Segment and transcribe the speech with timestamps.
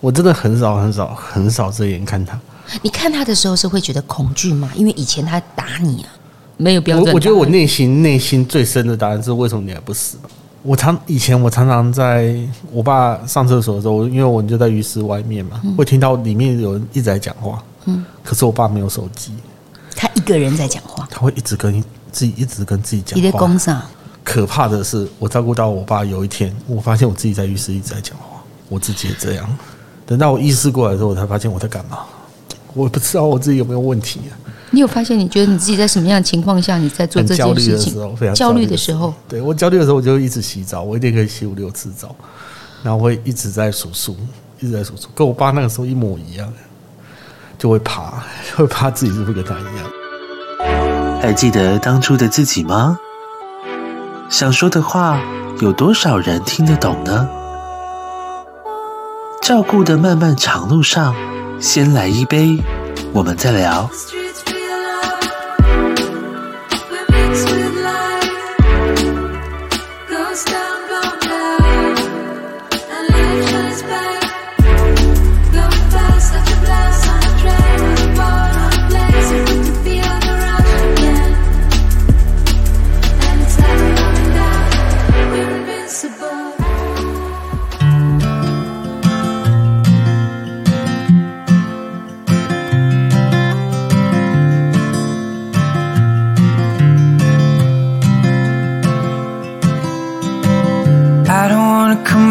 [0.00, 2.38] 我真的很少很少很少这眼看他。
[2.82, 4.70] 你看他的时候是会觉得恐惧吗？
[4.74, 6.08] 因为以前他打你啊，
[6.56, 7.08] 没有标准。
[7.08, 10.16] 我我觉得我内心内心最深的答案是：为什么你还不死？
[10.62, 12.36] 我常以前我常常在
[12.70, 17.62] 我爸上厕所的时候，因为我就在浴室外面嘛，会听到里面有人一直在讲话。
[17.86, 19.32] 嗯，可是我爸没有手机，
[19.96, 21.82] 他一个人在讲话，他会一直跟
[22.12, 23.24] 自己一直跟自己讲话。
[23.24, 23.82] 你在工厂。
[24.22, 29.58] 可怕的是，我照顾到我爸有一天，我发现我自己在浴室一直在讲话，我自己也这样。
[30.10, 32.00] 等到我意识过来的时候，我才发现我在干嘛。
[32.74, 34.34] 我不知道我自己有没有问题啊。
[34.72, 35.16] 你有发现？
[35.16, 38.16] 你觉得你自己在什么样的情况下你在做这件事情？
[38.16, 42.12] 非常焦虑的时候，对，我焦虑的时候，我就一直洗澡，我一天可以洗五六次澡，
[42.82, 44.16] 然后会一直在数数，
[44.58, 46.52] 一直在数数，跟我爸那个时候一模一样，
[47.56, 48.20] 就会怕，
[48.56, 51.20] 会怕自己是不是跟他一样。
[51.22, 52.98] 还记得当初的自己吗？
[54.28, 55.20] 想说的话，
[55.60, 57.28] 有多少人听得懂呢？
[59.40, 61.14] 照顾的漫漫长路上，
[61.58, 62.62] 先来一杯，
[63.12, 63.90] 我们再聊。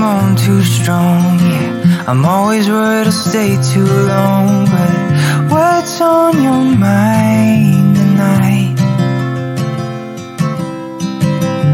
[0.01, 1.39] I'm on too strong.
[1.39, 4.63] Yeah, I'm always worried I'll stay too long.
[4.63, 8.79] But what's on your mind tonight?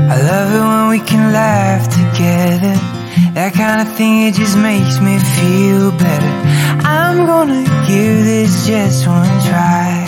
[0.09, 2.73] I love it when we can laugh together.
[3.36, 6.34] That kind of thing, it just makes me feel better.
[6.81, 10.08] I'm gonna give this just one try.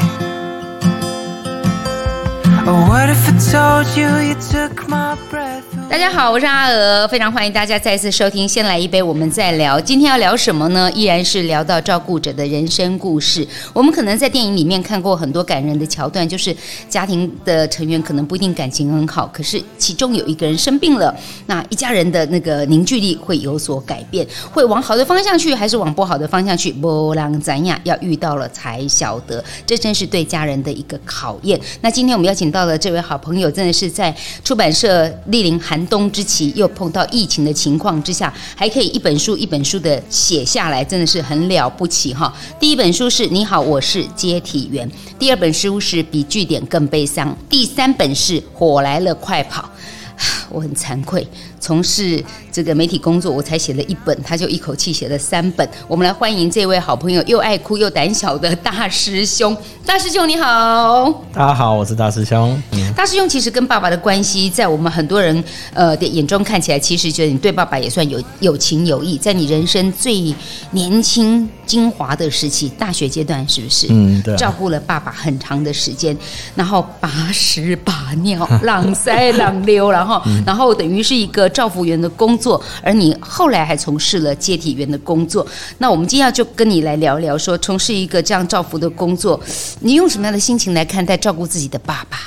[2.66, 5.77] Oh, what if I told you you took my breath?
[5.90, 8.48] 大家好，我是阿娥，非常欢迎大家再次收听。
[8.48, 9.80] 先来一杯，我们再聊。
[9.80, 10.92] 今天要聊什么呢？
[10.94, 13.48] 依然是聊到照顾者的人生故事。
[13.72, 16.56] 我们可能在电影里面看过很多感人的桥段，就是
[16.90, 21.16] 家庭的成员可能不一定感情很好，可是其中有一个人生病了，
[21.46, 26.72] 那一家人的那个凝聚力会有所改变，会往好的方向去，还是往不好的方向去？
[26.74, 27.80] 波浪怎样？
[27.86, 31.60] 要遇到了才晓得，这真是对家人的一个考验。
[31.80, 42.34] 那今天我们邀请到的这位好朋友，真的是在出版社莅临寒冬之期，又碰到疫情的情况之下，还可以一本书一本书的写下来，真的是很了不起哈。
[42.60, 44.90] 第一本书是你好，我是接体员；
[45.20, 49.70] 第二本书是比据点更悲伤；第三本是火来了，快跑。
[50.50, 51.28] 我很惭愧。
[51.60, 52.24] 从事
[52.58, 55.70] 这个媒体工作，我才写了一本，他就一口气写了三本。
[55.88, 59.56] 我们来欢迎这位好朋友，又爱哭又胆小的大师兄。
[59.86, 62.60] 大师兄你好，大家好，我是大师兄。
[62.72, 69.20] 嗯、大师兄其实跟爸爸的关系，在我们很多人呃的眼中看起来，其实觉得你对爸爸也算有有情有义。
[69.20, 70.34] 在你人生最
[70.72, 73.86] 年轻精华的时期，大学阶段是不是？
[73.92, 74.38] 嗯，对、啊。
[74.38, 76.18] 照顾了爸爸很长的时间，
[76.56, 81.48] 然后把屎把尿， 浪 塞浪溜，然后、嗯、然后等于是一个。
[81.58, 82.47] 照服员的工作，
[82.84, 85.46] 而你后来还从事了接体员的工作。
[85.78, 89.40] 那我们今天要就跟你来聊聊，说从事一个这样照服的工作，
[89.80, 92.18] 你用什么样的心情来看待照顾自己的爸爸？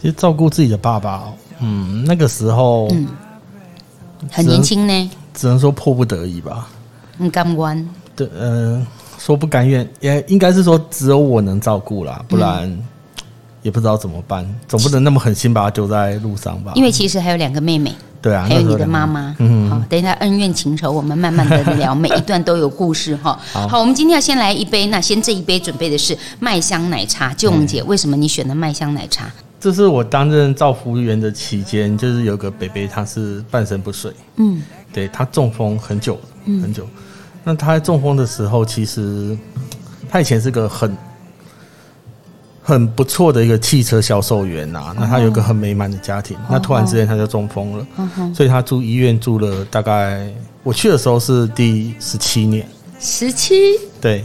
[0.00, 1.24] 其实照顾自己的爸爸，
[1.60, 3.08] 嗯，那个时候，嗯，
[4.30, 6.68] 很年轻呢，只能说迫不得已吧。
[7.18, 8.86] 很甘愿，对，嗯、呃，
[9.18, 12.64] 说不甘愿，也应该是说只有我能照顾啦，不然。
[12.64, 12.84] 嗯
[13.64, 16.72] 也不知道怎么办，总不能那么狠心把他丢在路上吧？
[16.74, 17.90] 因为其实还有两个妹妹，
[18.24, 19.36] 对啊，还有你的妈妈。
[19.38, 23.38] 嗯，好，等一下恩怨情仇，我们慢慢的聊，每一段都有故事哈。
[23.52, 27.34] 好，好，我们今天要先来一杯，那先这一杯准备的是麦香奶茶。
[27.34, 29.30] 就我们姐，为什么你选的麦香奶茶？
[29.60, 36.88] 这是我担任造服员的期间，就是有个北北，他是半身不遂，嗯，对他中风很久，很久。
[37.44, 39.36] 那他在中风的时候，其实
[40.08, 40.96] 他以前是个很。
[42.66, 47.86] 很不错的一个汽车销售员呐、啊，那他有个很美满的家庭，那突然之间他就中风了，
[48.34, 50.32] 所以他住医院住了大概，
[50.62, 52.66] 我去的时候是第十七年，
[52.98, 53.54] 十七，
[54.00, 54.24] 对，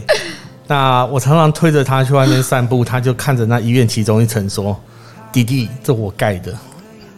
[0.66, 4.74] 那我常常推着他去外面散步，他就看着那医院其中一层说
[5.30, 6.56] ：“弟弟，这我盖的。”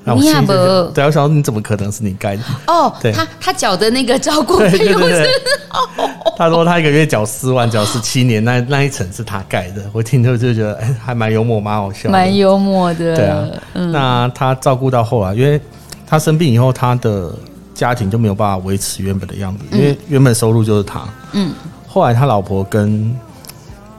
[0.05, 2.43] 那我心里就对，我想说你怎么可能是你盖的？
[2.67, 5.27] 哦， 对，他他缴的那个照顾 费用是。
[6.37, 9.83] 他说他一个月缴四万，缴十七年，那那一层是他盖的。
[9.93, 13.15] 我听着就觉得，哎，还蛮幽默，蛮好笑，蛮幽默的。
[13.17, 15.61] 对啊，嗯、那他照顾到后来，因为
[16.07, 17.33] 他生病以后，他的
[17.75, 21.03] 家庭就没有办法维持原本的样子，因为原本收入就是他。
[21.33, 21.53] 嗯，
[21.87, 23.15] 后来他老婆跟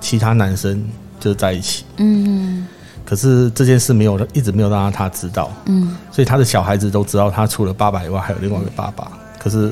[0.01, 0.83] 其他男生
[1.19, 1.85] 就在一起。
[1.97, 2.67] 嗯，
[3.05, 5.51] 可是这件事没有一直没有让他知道。
[5.65, 9.11] 嗯，所以他的小孩子都知道他除了爸爸以外还有另外一个爸爸。
[9.39, 9.71] 可是，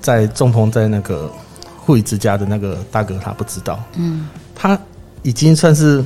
[0.00, 1.30] 在中风在那个
[1.76, 3.82] 护理之家的那个大哥他不知道。
[3.96, 4.78] 嗯，他
[5.22, 6.04] 已经算是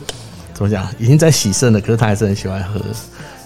[0.54, 2.80] 怎么讲，已经在洗肾了，可是他还是很喜欢喝。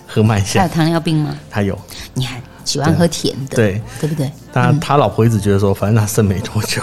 [0.08, 1.34] 喝麦香，他有糖尿病吗？
[1.50, 1.76] 他有。
[2.14, 4.30] 你还喜欢喝甜的，对对不对？
[4.52, 6.82] 他他老婆一直觉得说，反正他剩没多久。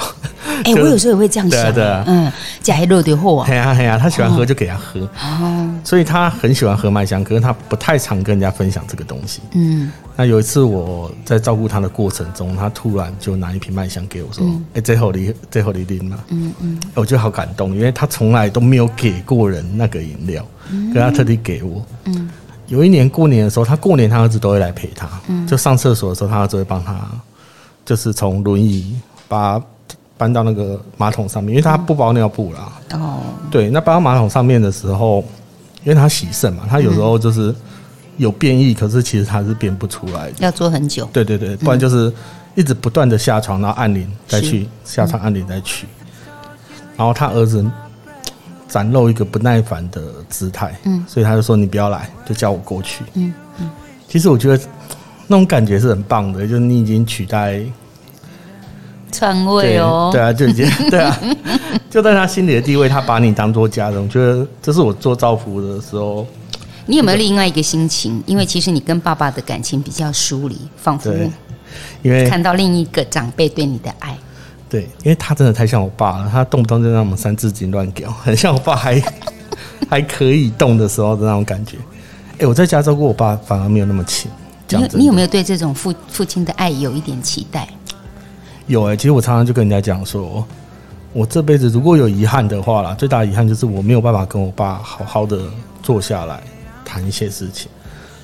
[0.63, 1.73] 哎， 我有时候也会这样想。
[1.73, 2.31] 对啊，嗯，
[2.61, 3.41] 加热的货。
[3.41, 4.99] 哎呀哎呀，他喜欢喝就给他喝。
[5.21, 5.69] 哦。
[5.83, 9.41] 所以他很喜欢喝麦香，可是他不太常跟人家分享这个东西。
[9.53, 9.91] 嗯。
[10.15, 14.45] 那有一次我在照顾他的过程中，他突然就拿一瓶麦香给我说
[14.75, 16.79] ：“哎，最后你最后你拎嘛。”嗯嗯。
[16.93, 20.45] 我觉得好感动，因为他从来都没有给过人那个饮料，
[20.93, 21.83] 可他特地给我。
[22.05, 22.29] 嗯。
[22.73, 26.99] 有一年过年的时候，他过年他儿子都会来陪他，嗯、就上厕所的时候，他儿子会帮他，
[27.85, 29.65] 就是从轮椅把他
[30.17, 32.73] 搬到那个马桶上面，因为他不包尿布啦。
[32.93, 33.19] 哦，
[33.51, 35.23] 对，那搬到马桶上面的时候，
[35.83, 37.53] 因为他洗肾嘛，他有时候就是
[38.17, 41.07] 有便意，可是其实他是便不出来的，要做很久。
[41.13, 42.11] 对对对，不然就是
[42.55, 45.85] 一直不断的下床，然后按铃再去下床按铃再去，
[46.97, 47.63] 然后他儿子。
[48.73, 53.69] 展露一个不耐烦的姿态，嗯，所以他就说：“你不要来，就叫我过去。”嗯嗯，
[54.09, 54.63] 其实我觉得
[55.27, 57.61] 那种感觉是很棒的，就是你已经取代
[59.11, 61.15] 篡位哦，对啊，就已经 对啊，
[61.87, 64.01] 就在他心里的地位，他把你当做家人。
[64.01, 66.25] 我觉得这是我做造福的时候，
[66.87, 68.23] 你有没有另外一个心情？
[68.25, 71.13] 因为其实你跟爸爸的感情比较疏离，仿佛
[72.01, 74.17] 因为看到另一个长辈对你的爱。
[74.73, 78.99] 对，因为他真的太像我爸了，他动不动就让我们三字经乱叫， 很像我爸还
[79.87, 81.77] 还可以动的时候的那种感觉。
[82.39, 84.31] 哎，我在家照顾我爸，反而没有那么亲。
[84.69, 87.67] 你你有没有对这种父父亲的爱有一点期待？
[88.65, 90.43] 有哎，其实我常常就跟人家讲说，
[91.11, 95.37] 我这辈子如果有遗憾的话啦，最大的遗憾就是我没有办法跟我爸好好的
[95.83, 96.41] 坐下来
[96.83, 97.69] 谈一些事情。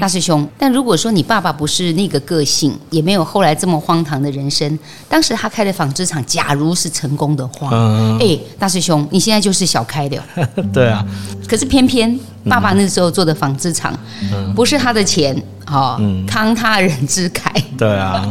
[0.00, 4.78] 大师兄，但如果说你爸爸不是那个个性，也没有后来这么荒唐的人生，
[5.08, 10.22] 当时他开的纺织厂，假如是成功的话，哎、嗯，大师兄，你现在就是小开的，
[10.72, 11.04] 对啊。
[11.46, 12.18] 可是偏偏
[12.48, 13.92] 爸爸那时候做的纺织厂，
[14.32, 18.24] 嗯、不是他的钱，哈、哦，嗯、慷他人之慨，对啊，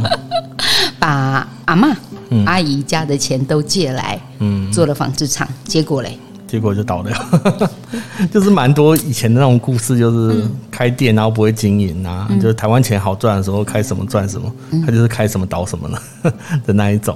[0.98, 1.94] 把阿妈、
[2.30, 6.18] 嗯、阿姨家的钱都借来，嗯，做了纺织厂，结果嘞？
[6.46, 7.70] 结果就倒了，
[8.32, 16.02] 就是蛮多以前的那种故事，就是开店然后不会经营啊，嗯、就是台湾钱好赚的时候开什么赚什么，嗯、他就是开什么倒什么了
[16.64, 17.14] 的那一种。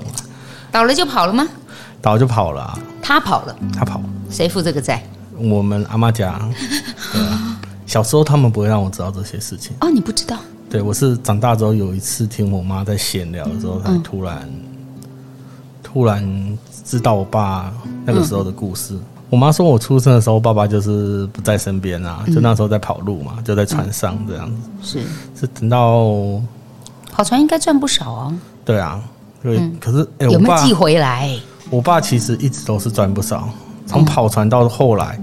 [0.70, 1.48] 倒了就跑了吗？
[2.02, 5.02] 倒了就跑了、啊，他跑了，他跑，谁负这个债？
[5.38, 6.38] 我们阿妈家。
[7.14, 9.72] 对啊，小时候他们不会让我知道这些事情。
[9.80, 10.36] 哦，你不知道？
[10.72, 15.06] 对，我是长大之后有一次听我妈在闲聊的时候，才突然、嗯、
[15.82, 17.70] 突然知道我爸
[18.06, 18.94] 那个时候的故事。
[18.94, 24.70] 嗯我妈说，我出生的时候，爸爸就是不在身边啊，就那时候在跑路嘛，就在船上这样子。
[24.82, 25.00] 是
[25.40, 26.10] 是，等到
[27.10, 28.34] 跑船应该赚不少哦。
[28.62, 29.02] 对啊，
[29.42, 29.58] 对。
[29.80, 31.34] 可是有没有寄回来？
[31.70, 33.48] 我爸其实一直都是赚不少，
[33.86, 35.18] 从跑船到后来，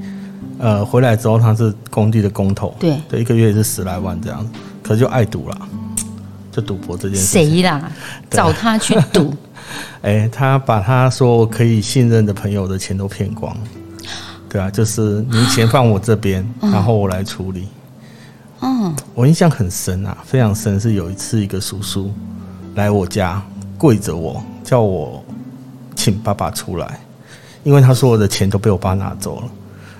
[0.58, 4.52] 呃，回来之后他是工地的工头，对对，一个月也是十来万这样子。
[4.90, 5.68] 可是就爱赌了，
[6.52, 7.28] 就赌博这件事。
[7.28, 7.92] 谁啦？
[8.28, 9.32] 找他去赌？
[10.02, 13.56] 哎，他把他说可以信任的朋友的钱都骗光。
[14.50, 17.68] 对啊，就是你钱放我这边，嗯、然后我来处理。
[18.62, 20.80] 嗯，我印象很深啊，非常深。
[20.80, 22.12] 是有一次，一个叔叔
[22.74, 23.40] 来我家
[23.78, 25.24] 跪着我，叫我
[25.96, 27.00] 请爸爸出来，
[27.64, 29.44] 因为他说我的钱都被我爸拿走了。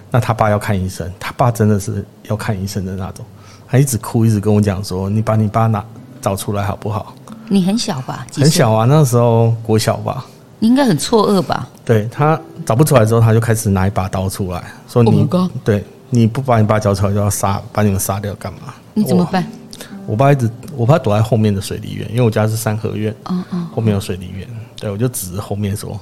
[0.10, 3.24] 那他爸要看医生，他爸真的是要看医生的那种，
[3.70, 5.84] 他一直哭，一直跟我讲说：“你把你爸拿
[6.20, 7.14] 找出来好不好？”
[7.48, 8.26] 你很小吧？
[8.34, 10.26] 很小啊，那时候国小吧。
[10.58, 11.68] 你应该很错愕吧？
[11.86, 19.46] 对，他找不出来之后，他就开始拿一把刀出来说：“你、oh、对，你不把你爸交出来，就要杀，把你们杀掉干嘛？”你怎么办？
[20.06, 24.48] 我爸一直，我爸躲在后面的水利院，因为我家是三合院，嗯嗯，后面有水利院。
[24.76, 26.00] 对，我就指着后面说。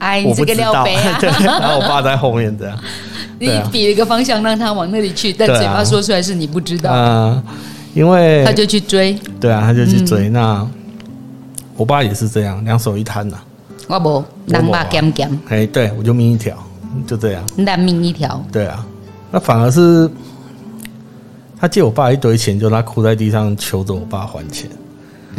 [0.00, 1.18] 哎，你这个料杯啊！
[1.40, 2.76] 然后我爸在后面这样，
[3.38, 6.90] 你比了一个方向让他往那里去，但嘴巴说出来是你不知道。
[6.92, 7.42] 嗯，
[7.94, 9.16] 因为他就去追。
[9.38, 10.28] 对啊，他就去追。
[10.28, 10.66] 那
[11.76, 13.36] 我爸也是这样，两手一摊呐。
[13.86, 15.40] 我不，两把剑剑。
[15.48, 16.56] 哎，对，我就命一条，
[17.06, 17.42] 就这样。
[17.56, 18.42] 难命一条。
[18.50, 18.86] 对啊，
[19.30, 20.10] 那反而是
[21.60, 24.70] 他借我爸一堆钱，就他哭在地上求着我爸还钱。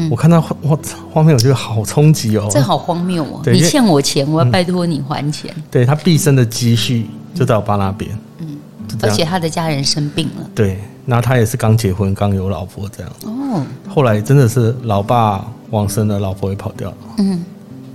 [0.09, 0.79] 我看到我
[1.11, 2.47] 画面，我觉得好冲击哦！
[2.49, 3.41] 这好荒谬哦！
[3.45, 5.53] 你欠我钱，我要拜托你还钱。
[5.69, 8.57] 对，他毕生的积蓄就在我爸那边，嗯，
[9.01, 10.49] 而且他的家人生病了。
[10.55, 13.11] 对，那他也是刚结婚，刚有老婆这样。
[13.25, 16.97] 哦，后来真的是老爸往生了，老婆也跑掉了。
[17.17, 17.45] 嗯，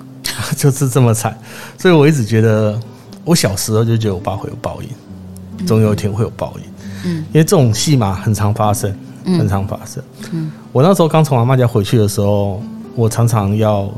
[0.56, 1.38] 就是这么惨。
[1.78, 2.78] 所以我一直觉得，
[3.24, 6.64] 我小时候就觉得我爸会有报应，总有一天会有报应。
[7.04, 8.96] 嗯，因为这种戏码很常发生。
[9.26, 10.02] 很常发生。
[10.32, 12.62] 嗯，我那时候刚从阿妈家回去的时候，
[12.94, 13.90] 我常常要，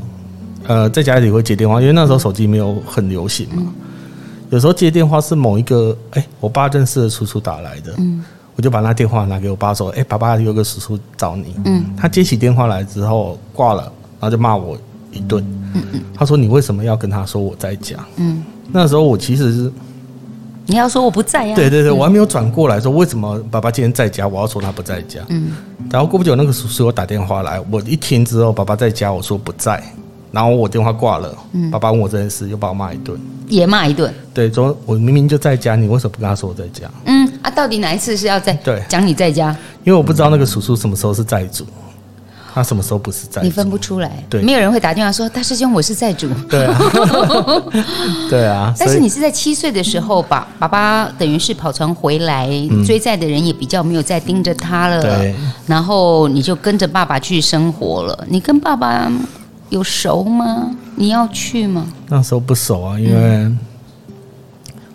[0.67, 3.63] 呃，在家里会接电话，因为那时候手机没有很流行嘛。
[4.49, 8.23] 有时候接电话是某一个，哎，我爸认识的叔叔打来的，嗯，
[8.55, 13.83] 我就把那电话拿给我爸说，哎，爸爸有个叔叔找你，嗯，他接起电话来之后挂了，
[14.19, 14.75] 然后就骂我
[15.11, 15.43] 一顿，
[15.75, 17.97] 嗯嗯，他说你为什么要跟他说我在家？
[18.15, 19.71] 嗯，那时候我其实是。
[20.69, 21.55] 你要说我不在呀？
[21.55, 25.19] 对对对，我还没有转过来说为什么爸爸今天在家，我要说他不在家。
[25.29, 25.51] 嗯，
[25.89, 29.83] 然后过不久那个叔叔又打电话来，我一听之后爸爸在家，我说不在，
[30.31, 31.35] 然后我电话挂了。
[31.53, 34.13] 嗯，爸爸问我这件事，又把我骂一顿，也骂一顿。
[34.31, 36.87] 对，说我明明就在家，你为什么不跟他说我在家？
[37.05, 39.49] 嗯啊，到底哪一次是要在对讲你在家？
[39.83, 41.65] 因为我不知道那个叔叔什么时候是债主。
[42.59, 43.47] 他什么时候不是债主？
[43.47, 46.27] 你分不出来，对，没有人会打电话说大师兄，我是债主。
[46.49, 46.77] 对啊，
[48.29, 48.73] 对啊。
[48.77, 50.45] 但是你是在七岁的时候吧？
[50.59, 52.49] 爸爸等于是跑船回来，
[52.85, 55.01] 追债的人也比较没有再盯着他了。
[55.01, 55.33] 对。
[55.65, 58.25] 然后你就跟着爸爸去生活了。
[58.27, 59.09] 你跟爸爸
[59.69, 60.69] 有熟吗？
[60.95, 61.87] 你要去吗？
[62.09, 63.49] 那时候不熟啊，因为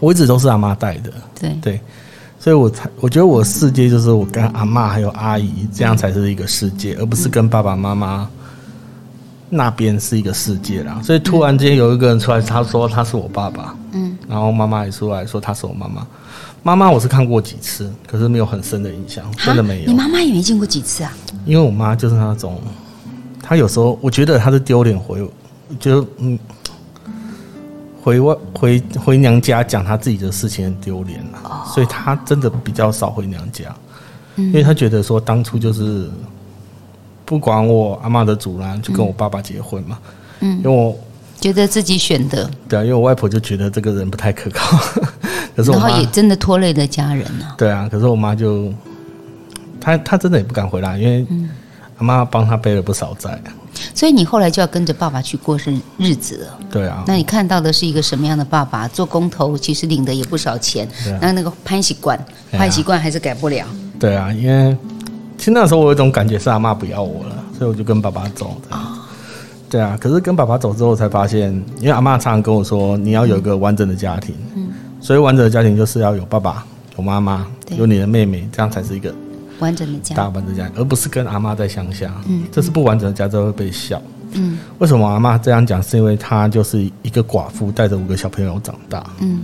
[0.00, 1.10] 我一直都是阿妈带的。
[1.40, 1.80] 对对。
[2.44, 8.28] 所以我才我觉得我的世界就是我跟阿妈还有阿姨这样才是一个世界，而不是跟爸爸妈妈
[9.48, 11.00] 那边是一个世界啦。
[11.02, 16.06] 所以突然间有一个人出来，他说他是我爸爸，嗯，然后妈妈也出来说他是我妈妈。
[16.62, 19.86] 妈妈我是看过几次，可是没有很深的印象，真的没有。
[19.86, 21.10] 你妈妈也没见过几次啊？
[21.46, 22.60] 因为我妈就是那种，
[23.42, 25.26] 她有时候我觉得她是丢脸回，
[25.80, 26.38] 就嗯。
[28.04, 33.74] 回外回回娘家讲他自己的事情很丢脸了，所以他真的比较少回娘家，
[34.36, 36.10] 因为他觉得说当初就是
[37.24, 39.98] 不管我阿妈的阻拦，就跟我爸爸结婚嘛，
[40.40, 40.94] 嗯，因为我
[41.40, 44.76] 觉得自己选的，对啊，因为我外婆就觉得这个人不太可靠，
[45.56, 48.70] 可是然后也真的拖累了家人啊，对啊，可是我妈就，
[49.80, 51.26] 她她真的也不敢回来，因为
[51.98, 53.40] 阿妈帮他背了不少债。
[53.92, 56.58] 所以你后来就要跟着爸爸去过日日子了。
[56.70, 57.02] 对啊。
[57.06, 58.86] 那你看到的是一个什么样的爸爸？
[58.88, 60.88] 做工头其实领的也不少钱。
[61.20, 62.18] 那那个坏习惯，
[62.52, 63.66] 坏习惯还是改不了。
[63.98, 64.76] 对啊，因为
[65.36, 68.76] 其实那时候我有一种感觉是阿妈不要我了，所以我就跟爸爸走的。
[69.68, 74.34] 对啊，可是跟爸爸走之后才发现，因为阿妈常常跟我说，你要有一个完整的家庭。
[74.54, 74.68] 嗯。
[75.00, 76.64] 所以完整的家庭就是要有爸爸、
[76.96, 77.46] 有妈妈、
[77.76, 79.12] 有你的妹妹，这样才是一个。
[79.60, 82.12] 完整的家，大完整的家，而不是跟阿妈在乡下。
[82.26, 84.00] 嗯，这是不完整的家，就会被笑。
[84.32, 85.80] 嗯，为什么阿妈这样讲？
[85.80, 89.04] 是因为她就是一个寡妇，带着五个小朋友长大。
[89.20, 89.42] 嗯，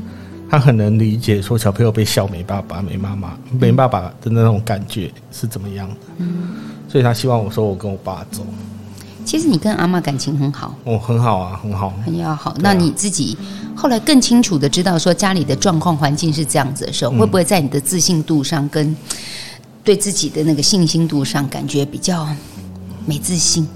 [0.50, 5.96] 她很能理解说小朋友被笑没爸爸、没妈妈、没爸爸的那种感觉是怎么样的。
[6.16, 6.54] 嗯，
[6.88, 8.44] 所以她希望我说我跟我爸走。
[9.24, 10.74] 其实你跟阿妈感情很好。
[10.82, 12.52] 哦，很好啊，很好，很要好。
[12.58, 13.38] 那你自己
[13.76, 18.96] 后来更清楚的知道说家里的状况环境是这样子的时候，会不会在你的自信度上跟？
[19.82, 22.28] 对自己的那个信心度上，感觉比较
[23.06, 23.66] 没自信。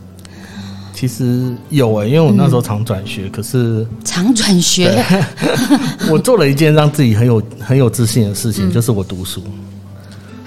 [0.92, 5.04] 其实有诶、欸，因为我那时候常转学，嗯、可是常转学，
[6.08, 9.42] 我做了一件让自己很有很有自信的事情，嗯、就是我读书。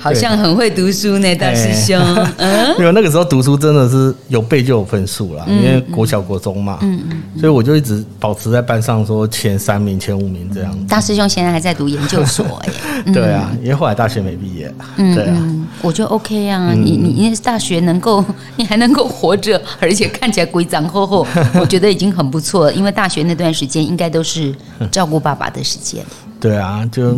[0.07, 1.99] 好像很会读书呢，大师兄。
[2.37, 10.73] 嗯， 因为那个时候读书真的是有背就有分数啦，因为国小国中嘛，嗯嗯，所以我就一直保持在班上说前三名、前五名这样。
[10.87, 12.69] 大师兄现在还在读研究所哎，
[13.13, 18.23] 对啊，因为后来大学没毕业，嗯，对啊，我觉得 OK 啊，你你因为大学能够
[18.55, 21.27] 你还能够活着，而且看起来鬼长厚厚，
[21.59, 22.73] 我觉得已经很不错了。
[22.73, 24.53] 因为大学那段时间应该都是
[24.91, 26.03] 照顾爸爸的时间。
[26.39, 27.11] 对啊，就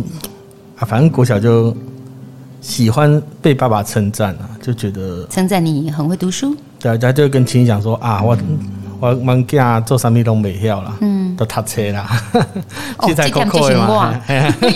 [0.76, 1.76] 啊，反正国小就。
[2.60, 6.54] 喜欢被爸爸称赞啊，就觉得称赞你很会读书。
[6.78, 8.36] 对啊，他就跟亲戚讲说啊，我
[9.00, 12.08] 我我囝做啥咪都没晓啦，嗯，都读册啦。
[12.98, 14.14] 哦，这点就像我，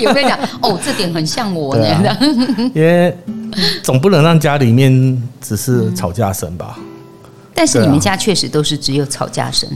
[0.00, 0.38] 有没有讲？
[0.62, 1.86] 哦，这点很像我呢。
[1.86, 2.18] 啊、
[2.74, 3.14] 因为
[3.82, 6.78] 总不能让家里面只是吵架声吧？
[7.54, 9.68] 但是你们家确实都是只有吵架声。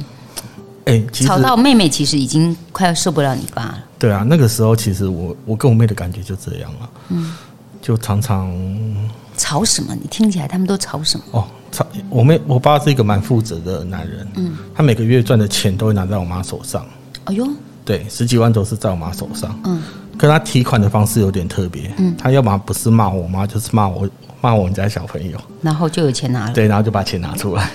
[0.87, 3.79] 哎，吵到妹妹，其实已经快要受不了你爸了。
[3.99, 6.91] 对啊，那个时候其实我我跟我妹的感觉就这样了。
[7.09, 7.33] 嗯，
[7.81, 8.53] 就常常
[9.37, 9.95] 吵什么？
[9.95, 11.25] 你听起来他们都吵什么？
[11.33, 11.87] 哦，吵！
[12.11, 14.27] 我妹我爸是一个蛮负责的男人。
[14.37, 16.87] 嗯，他每个月赚的钱都会拿在我妈手上。
[17.25, 17.47] 哎呦，
[17.85, 19.59] 对，十几万都是在我妈手上。
[19.65, 19.83] 嗯，
[20.19, 21.93] 可他提款的方式有点特别。
[21.99, 24.09] 嗯，他要么不是骂我妈，就是骂我
[24.41, 26.53] 骂我们家小朋友，然后就有钱拿了。
[26.53, 27.71] 对，然后就把钱拿出来。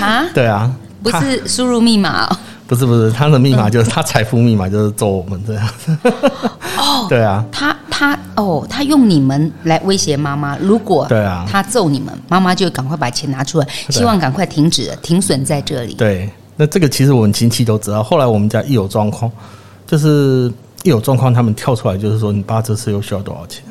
[0.00, 0.24] 啊？
[0.34, 0.74] 对啊。
[1.02, 2.28] 不是输入密码，
[2.66, 5.96] 不是不是，他的密码就是他财富密码就是揍我们这样子。
[6.76, 15.94] 哦，对啊，他他哦，他用你们来威胁妈妈，如果对啊，他揍你们，妈妈就赶快把钱拿出来，希望赶快停止停损在这里。
[15.94, 18.02] 对，那这个其实我们亲戚都知道。
[18.02, 19.30] 后来我们家一有状况，
[19.86, 23.62] 就是一有状况，他们跳出来就是说：“你爸这次又需要多少钱？”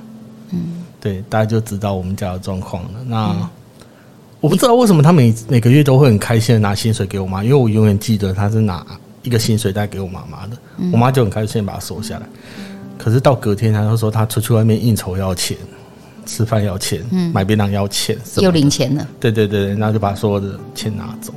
[0.51, 2.89] 嗯，对，大家就知道我们家的状况了。
[3.05, 3.27] 那。
[3.27, 3.49] 嗯
[4.45, 8.85] 我不知道为什么他每每个月都会很开心的拿薪水给我妈，因为我永远记得他是拿
[9.23, 10.55] 一个薪水袋给我妈妈的，
[10.93, 12.27] 我妈就很开心把它收下来。
[12.95, 15.57] 可是到隔天，他就说他出去外面应酬要钱，
[16.27, 19.07] 吃饭要钱，买槟榔要钱，又领钱了。
[19.19, 21.33] 对对对，然后就把所有的钱拿走。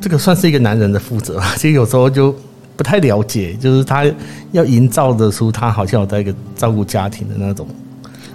[0.00, 2.32] 这个算是一个男人的负责， 其实有时候就
[2.76, 4.04] 不太了解，就是他
[4.52, 7.66] 要营造的出他好像有在一个照顾家庭的那种。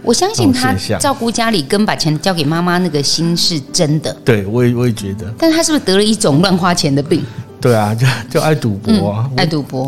[0.07, 4.15] 我相信他照顾家里跟把钱交给妈妈那个心是真的。
[4.23, 5.29] 对，我也我也觉得。
[5.37, 7.21] 但他是不是得了一种乱花钱的病？
[7.59, 9.85] 对啊，就就爱赌博啊，爱赌博。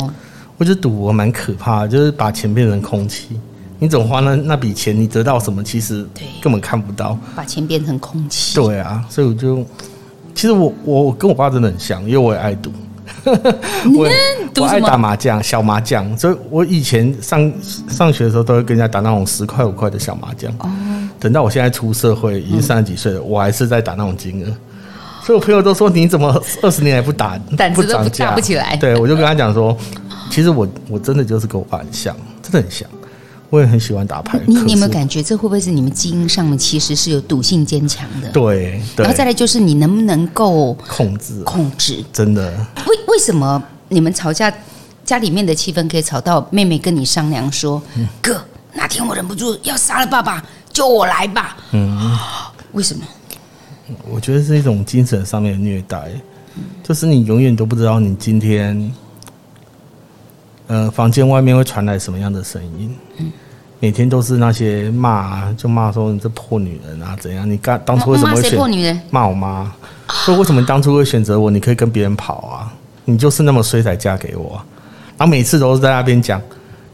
[0.57, 3.39] 我觉得赌博蛮可怕的，就是把钱变成空气。
[3.79, 5.63] 你总花那那笔钱，你得到什么？
[5.63, 6.05] 其实
[6.41, 7.17] 根本看不到。
[7.33, 8.55] 把钱变成空气。
[8.55, 9.65] 对啊，所以我就，
[10.35, 12.73] 其实我我跟我爸真的很像，因为我也爱赌。
[13.25, 14.09] 我
[14.55, 17.51] 我爱打麻将，小麻将，所以我以前上
[17.89, 20.51] 上学的时候都会跟人家打那种十块五块的小麻将。
[20.59, 20.69] 哦，
[21.19, 24.47] 等到我现在出社会，已经三十几岁了，我还是在打那种金额。
[25.23, 27.37] 所以我朋友都说：“你怎么二十年还不打？
[27.55, 29.77] 胆子都打不起来。”对，我就跟他讲说
[30.31, 32.89] ：“其实我我真的就是跟我爸很像，真的很像。”
[33.49, 34.39] 我也很喜欢打牌。
[34.45, 38.29] 你你有没有感觉，这会不会是你们基因上面其实是有赌性坚强的？
[38.31, 42.03] 对，然后再来就是你能不能够控制控制？
[42.13, 42.51] 真的？
[42.87, 44.53] 为为什么你们吵架，
[45.03, 48.39] 家里面的气氛可以吵到妹妹跟你商量说：“嗯、哥，
[48.73, 52.17] 哪天我忍不住要杀了爸爸，就我来吧。”嗯，
[52.73, 53.03] 为什么？
[54.07, 56.11] 我觉得是一种精神上面的虐待，
[56.83, 58.91] 就是你永远都不知道你今天。
[60.69, 62.95] 呃，房间外面会传来什么样的声音？
[63.17, 63.31] 嗯，
[63.79, 67.49] 每天都是那些骂，就骂说你这破女人啊，怎样？
[67.49, 68.51] 你刚当初为什么会选？
[68.51, 69.01] 骂破女人？
[69.09, 69.73] 骂我妈。
[70.09, 71.49] 说为什么当初会选择我？
[71.49, 72.71] 你可以跟别人跑啊，
[73.05, 74.61] 你就是那么衰才嫁给我。
[75.17, 76.39] 然后每次都是在那边讲，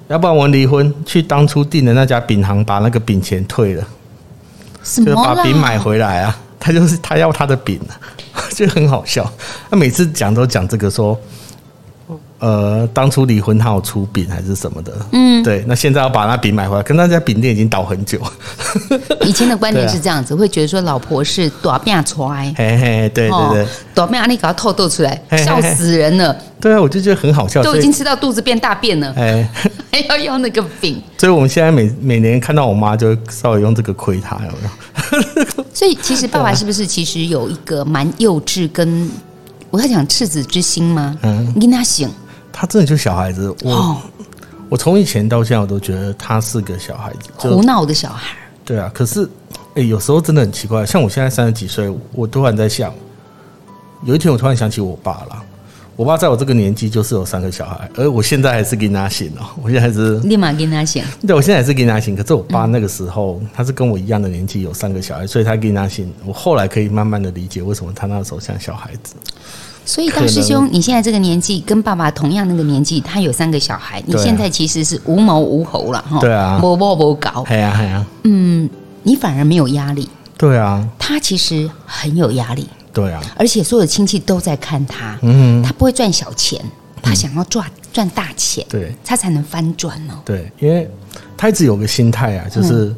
[0.08, 3.86] 要不然我们离婚，去当初订的那家饼行，把那个饼钱退了，
[4.82, 6.38] 就是把饼买回来啊。
[6.58, 7.78] 他就是他要他的饼，
[8.56, 9.30] 就很好笑。
[9.70, 11.20] 他每次讲都讲这个说。
[12.39, 14.93] 呃，当初离婚他有出饼还是什么的？
[15.13, 15.63] 嗯，对。
[15.65, 18.19] 那现在要把那饼买回来，跟那家饼店已经倒很久。
[19.26, 26.36] 以前的观念是这样子，啊、会觉得说老婆是大饼出来，嘿嘿，对对对，大饼你给他透透出来，笑死人了。
[26.60, 29.50] 对啊，我就觉得很好笑，都已经吃到肚子变大便了，哎，
[29.91, 31.02] 还要用那个饼。
[31.17, 35.63] 所以我们现在每每年看到我妈，就稍微用这个亏她，有没有？
[35.74, 39.10] 所以其实爸爸是不是其实有一个蛮幼稚跟
[39.69, 41.17] 我在讲赤子之心吗？
[41.24, 42.10] 嗯，你跟他醒。
[42.58, 43.98] 他真的就是小孩子，我、哦、
[44.70, 48.34] 我从以前到现在，我都觉得他是个小孩子，胡闹的小孩。
[48.63, 49.30] 对啊，可是，
[49.74, 50.86] 哎，有时候真的很奇怪。
[50.86, 52.94] 像我现在三十几岁，我突然在想，
[54.06, 55.44] 有一天我突然想起我爸了。
[55.98, 59.44] 我爸在我这个年纪就是有三个小孩，而我现在还是给他行哦。
[59.62, 61.04] 我现在还是立马给他行。
[61.28, 62.15] 对，我现在还是给他行。
[62.15, 66.10] 可是我爸那个时候，嗯、他是跟我一样的年纪，有三个小孩，所以他给他行。
[66.26, 69.13] 我后来可以慢慢的理解为什么他那时候像小孩子。
[69.86, 76.19] 所以大师兄，你现在这个年纪跟爸爸同样那个年纪，他有三个小孩，你现在其实是无毛无猴了哈。
[76.19, 77.43] 对啊，无毛无搞。
[77.48, 78.06] 对啊，对啊。
[78.24, 78.67] 嗯，
[79.04, 80.10] 你反而没有压力。
[80.38, 80.86] 对啊。
[80.98, 82.67] 他其实很有压力。
[82.91, 83.21] 对啊。
[83.38, 85.17] 而且所有的亲戚都在看他。
[85.21, 85.62] 嗯。
[85.62, 86.60] 他不会赚小钱，
[87.02, 88.65] 他想要赚赚大钱。
[88.67, 88.91] 对。
[89.06, 90.15] 他才能翻转哦。
[90.26, 90.89] 对，因为
[91.38, 92.93] 他一直有个心态啊，就是。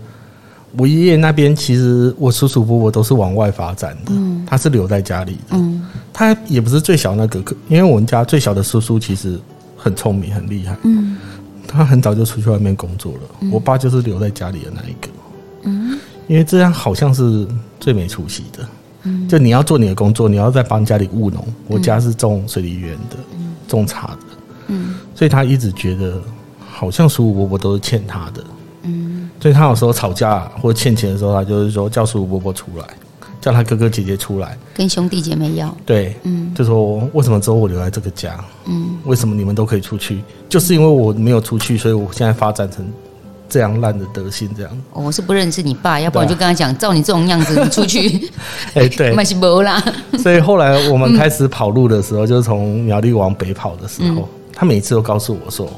[0.78, 5.58] 我爷爷那边其实我叔叔伯伯都是往外发展的，嗯、他是留在家里的。
[5.58, 9.40] 嗯、他也不是最小那个，因为我们家最小的叔叔其实
[9.76, 10.78] 很聪明很厉害。
[10.84, 11.18] 嗯、
[11.68, 13.20] 他很早就出去外面工作了。
[13.42, 15.10] 嗯、我爸就是留在家里的那一个。
[15.64, 17.48] 嗯、因为这样好像是
[17.80, 18.68] 最没出息的。
[19.04, 21.44] 嗯、就你要做你的工作，你要在帮家里务农。
[21.68, 24.20] 我家是种水梨园的，嗯、种茶的。
[24.68, 26.22] 嗯、所以他一直觉得
[26.60, 28.44] 好像叔叔伯伯都是欠他的。
[29.48, 32.86] 所以他有时候吵架或欠钱的时候，他就是说叫叔叔伯伯出来，
[33.40, 35.74] 叫他哥哥姐姐出来，跟兄弟姐妹要。
[35.86, 38.44] 对，嗯，就说为什么只有我留在这个家？
[38.66, 40.22] 嗯，为什么你们都可以出去？
[40.50, 42.86] 就是因为我没有出去，所以我现在发展成
[43.48, 44.54] 这样烂的德行。
[44.54, 48.30] 这样，我是不认识你爸，要不然就跟他讲，照你这种样子，你出去，
[48.76, 49.82] 哎，对， 没是没啦。
[50.20, 55.72] 所以后来我们开始跑路的时候，就是从苗栗往北跑的时候，他每次都告诉我说，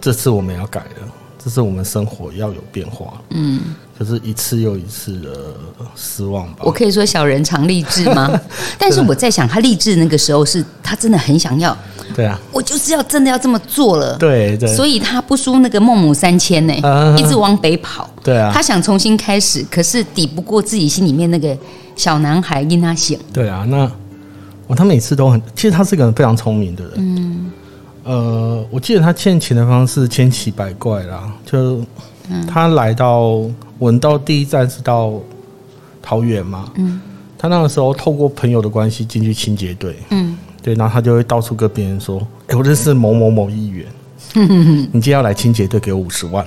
[0.00, 1.08] 这次我们要改了，
[1.46, 3.22] 这是我们生活要有变化。
[3.30, 3.60] 嗯。
[3.96, 5.54] 可是，一次又一次的
[5.94, 6.58] 失望吧。
[6.62, 8.28] 我可以说小人常立志吗？
[8.76, 11.74] 但是我在想，他立志那个时候是他真的很想要。
[12.16, 14.16] 对啊，我就是要真的要这么做了。
[14.16, 16.74] 对对，所以他不输那个孟母三迁呢，
[17.16, 18.10] 一直往北跑。
[18.24, 21.56] 对啊，他想重新开始，可是抵不过自己心里面那个
[21.94, 23.16] 小男孩因他想。
[23.32, 23.88] 对啊，那
[24.74, 26.94] 他每次都很，其实他是个非常聪明的人。
[26.96, 27.50] 嗯，
[28.06, 31.84] 呃，我记得他欠钱的方式千奇百怪啦，就。
[32.48, 33.20] 他来到，
[33.78, 35.12] 我们到第一站是到
[36.02, 36.68] 桃园嘛。
[36.74, 37.00] 嗯。
[37.38, 39.96] 他那个时候透过朋友的关系进去清洁队。
[40.10, 40.36] 嗯。
[40.60, 42.18] 对，然后他就会到处跟别人说
[42.50, 43.86] ：“哎，我认识某某某议员。
[44.34, 46.44] 你今天要来清洁队，给我五十万。”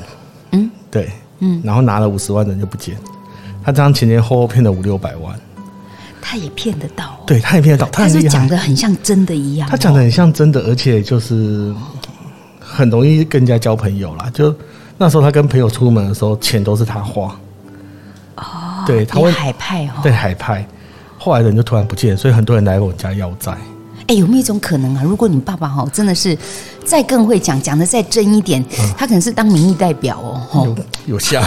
[0.51, 0.69] 嗯。
[0.91, 1.09] 对。
[1.39, 1.61] 嗯。
[1.63, 2.97] 然后拿了五十万，人就不见。
[3.63, 5.33] 他这样前前后后骗了五六百万。
[6.29, 7.19] 他也骗得到。
[7.25, 7.89] 对，他也骗得到。
[7.91, 9.67] 他是讲的很像真的一样。
[9.67, 11.73] 他讲的很像真的，而且就是
[12.59, 14.29] 很容易跟人家交朋友啦。
[14.31, 14.55] 就。
[15.01, 17.33] 那时候他跟朋友出门的时候，钱都是他花。
[18.35, 20.67] 哦，对，他会海派哦，对海派。
[21.17, 23.57] 后来人就突然不见，所以很多人来我家要债。
[24.07, 25.01] 哎，有没有一种可能啊？
[25.01, 26.37] 如果你爸爸哈真的是
[26.83, 28.61] 再更会讲，讲的再真一点，
[28.97, 31.41] 他可能是当民意代表哦，有有像，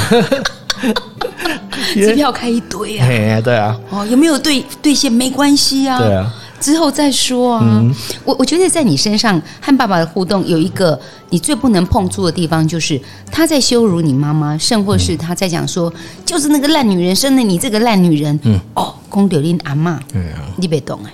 [1.95, 6.33] 支票开一堆啊，对啊，哦，有没有兑兑现没关系啊，对啊。
[6.61, 7.93] 之后再说啊，嗯、
[8.25, 10.97] 我我觉得在你身上和爸爸的互动有一个
[11.31, 13.01] 你最不能碰触的地方，就是
[13.33, 15.93] 他在羞辱你妈妈，甚或是他在讲说，
[16.25, 18.39] 就是那个烂女人生了你这个烂女人。
[18.45, 21.13] 嗯，哦，公丢林阿妈，对啊，你别懂哎，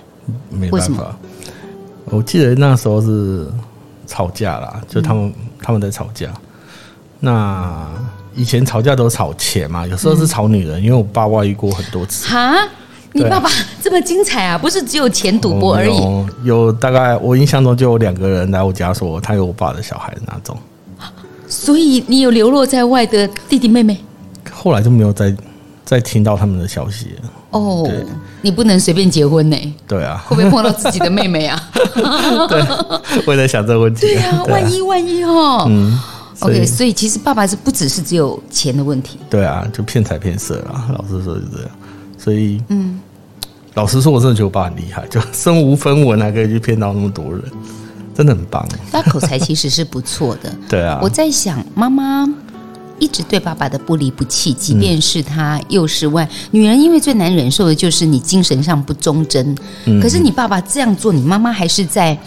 [0.50, 1.16] 没办法。
[2.04, 3.50] 我记得那时候是
[4.06, 6.28] 吵架啦，就他们、嗯、他们在吵架。
[7.20, 7.88] 那
[8.38, 12.28] 以前吵架都吵钱嘛，有时候是吵女人，嗯、因为我爸外遇过很多次。
[12.28, 12.56] 哈。
[13.12, 13.50] 你爸爸
[13.82, 14.56] 这么精彩啊！
[14.56, 15.98] 不是只有钱赌博而已。
[15.98, 20.56] 哦、有，有大概我印象中就有两个人来我家说他有我爸的小孩的那种。
[21.48, 23.98] 所以你有流落在外的弟弟妹妹？
[24.52, 25.34] 后来就没有再
[25.86, 27.30] 再听到他们的消息了。
[27.52, 28.04] 哦，对
[28.42, 29.56] 你不能随便结婚呢。
[29.88, 31.58] 对啊，会不会碰到自己的妹妹啊？
[32.46, 32.62] 对，
[33.26, 34.02] 我也在想这个问题。
[34.06, 35.64] 对啊，万一万一哦。
[35.66, 35.98] 嗯
[36.40, 39.18] ，OK，所以其实爸爸是不只是只有钱的问题。
[39.28, 41.70] 对啊，就骗财骗色啊，老实说是这样。
[42.16, 43.00] 所以，嗯，
[43.74, 47.42] 老实说，我真的觉得我爸很厉害，就身无分文还可以去骗到那么多人，
[48.14, 48.66] 真的很棒。
[48.90, 50.98] 他口才其实是不错的， 对啊。
[51.02, 52.28] 我在想，妈妈
[52.98, 59.56] 一直对爸爸的不离不弃，即便是他又是外，女人因为最难忍受的就是你精神上不忠贞。
[60.02, 62.18] 可是你爸爸这样做，你妈妈还是在。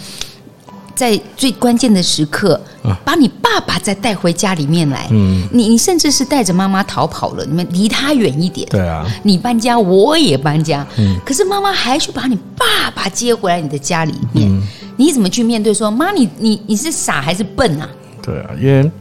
[1.01, 2.61] 在最关键的时刻，
[3.03, 5.07] 把你爸爸再带回家里面来。
[5.09, 8.69] 嗯，你你甚至是带着妈妈逃跑了，你们离他远一点。
[8.69, 10.85] 对啊，你搬家，我也搬家。
[10.99, 14.47] 嗯，可是妈妈还去把你爸爸接回来你的家里面。
[14.47, 14.61] 嗯，
[14.95, 15.73] 你怎么去面对？
[15.73, 17.89] 说妈，你你你是傻还是笨啊？
[18.21, 18.91] 对啊，因为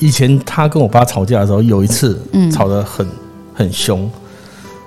[0.00, 2.20] 以前他跟我爸吵架的时候，有一次
[2.52, 3.06] 吵得很
[3.54, 4.10] 很凶，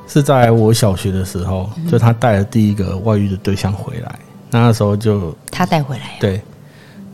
[0.05, 4.19] 是在我小学的时候，就他带了第一个外遇的对象回来。
[4.61, 6.41] 那时候就他带回来，对，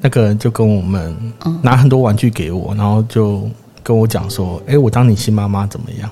[0.01, 1.15] 那个人就跟我们
[1.61, 3.47] 拿很多玩具给我，然后就
[3.83, 6.09] 跟我讲说：“哎，我当你新妈妈怎么样？”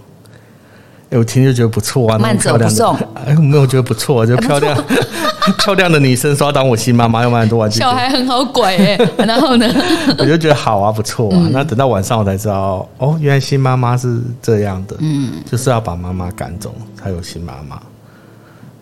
[1.11, 2.95] 哎，我听就觉得不错啊，慢走不送。
[3.25, 4.77] 哎，我没有觉得不错，就漂亮
[5.57, 7.79] 漂亮的女生说要当我新妈妈，要买很多玩具。
[7.79, 9.67] 小孩很好拐哎， 然后呢，
[10.19, 11.49] 我就觉得好啊，不错啊。
[11.51, 17.81] 那等到晚上我才知道，哦，原来新妈妈是这样的，嗯，就是要把妈妈赶走才有新妈妈。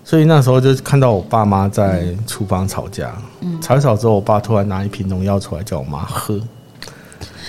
[0.08, 6.39] 所以那时候就看到我爸妈在厨房吵架，嗯，吵一吵之后，我爸突然拿一瓶农药出来叫我妈喝。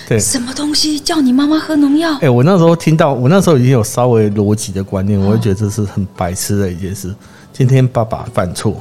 [0.09, 2.19] 对，什么东西叫你妈妈喝农药？
[2.21, 7.15] 哎，我那时候听到，我那时候已经有稍微逻辑的观念，我就觉得这是很白痴的一件事。
[7.53, 8.75] 今天爸爸犯错，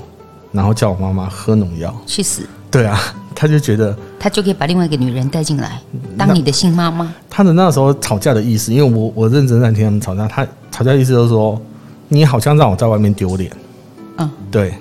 [0.52, 2.42] 然后叫我妈妈喝农药，去死！
[2.72, 3.00] 对啊，
[3.36, 5.80] 他就觉得他就可以把另外一个女人带进来
[6.18, 7.14] 当你的新妈妈。
[7.30, 11.62] 他的那时候吵架的意思，因为我我认真在听他们吵架，他吵架意思就是说，
[12.08, 13.52] 你好像让我在外面丢脸。
[14.18, 14.74] 嗯，对，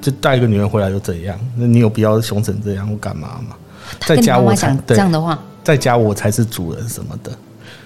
[0.00, 1.38] 就带一个女人回来又怎样？
[1.56, 2.90] 那你有必要凶成这样？
[2.90, 3.56] 我干嘛嘛？
[4.06, 7.32] 在家我讲这样的话，在家我才是主人什么的。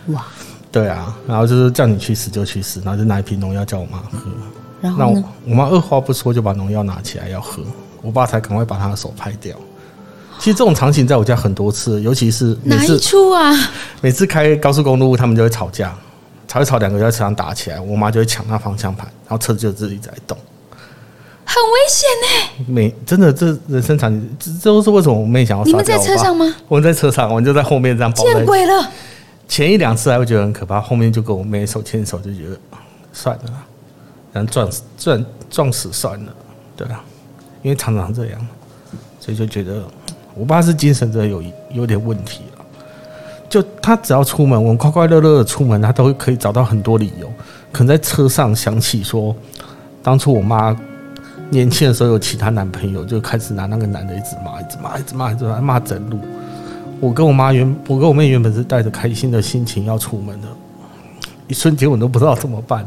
[0.07, 0.25] 哇，
[0.71, 4.31] 对啊，然后就是叫你去死就去死，然后就拿一瓶农药叫我妈喝。
[4.81, 7.63] 然后呢，我妈二话不说就把农药拿起来要喝，
[8.01, 9.57] 我爸才赶快把她的手拍掉。
[10.39, 13.53] 其实这种场景在我家很多次，尤其是每次哪一出啊？
[14.01, 15.95] 每次开高速公路，他们就会吵架。
[16.49, 20.37] 吵一吵，两个就在车上打起来，我妈就会抢那方向盘，然后车子就自己在动，
[21.53, 22.65] 很危险呢。
[22.67, 25.65] 没真的，这人生常这这都是为什么我妹想要。
[25.65, 26.47] 你们在车上吗？
[26.67, 28.13] 我们在车上，我们就在后面这样。
[28.15, 28.91] 见鬼了！
[29.47, 32.59] 前一两次还会觉得很可怕，后面就跟我妹手牵手，就觉得
[33.13, 33.65] 算了，
[34.33, 36.33] 然后撞死撞撞死算了，
[36.75, 37.05] 对啊，
[37.63, 38.47] 因为常常这样，
[39.21, 39.85] 所以就觉得
[40.35, 42.65] 我爸是精神真的有有点问题了。
[43.51, 47.31] 就他只要出门，我们快快乐乐的出门，他都会可以找到很多理由。
[47.71, 49.37] 可能在车上想起说，
[50.03, 50.75] 当初我妈
[51.51, 56.19] 年轻的时候有其他男朋友，就开始拿那个男的一直骂，一直骂，一直骂，一直骂，骂整路。
[57.01, 60.49] 我跟我妈原，我跟我妹原本是带着开心的心情要出门的，
[61.49, 62.87] 一瞬间我都不知道怎么办。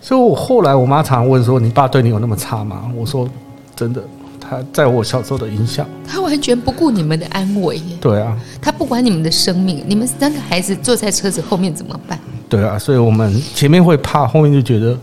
[0.00, 3.28] 所以我后来我妈常常问说：“你爸对你有那么差吗？”我说
[3.76, 4.02] ：“真的。”
[4.40, 7.80] 他在我小时候的影响，他完全不顾你们的安危。
[8.00, 12.18] 对啊，他不管你们的生命，你们三个孩子坐在车子后面怎么办？
[12.48, 14.98] 对啊，所以我们前面会怕，后面就觉得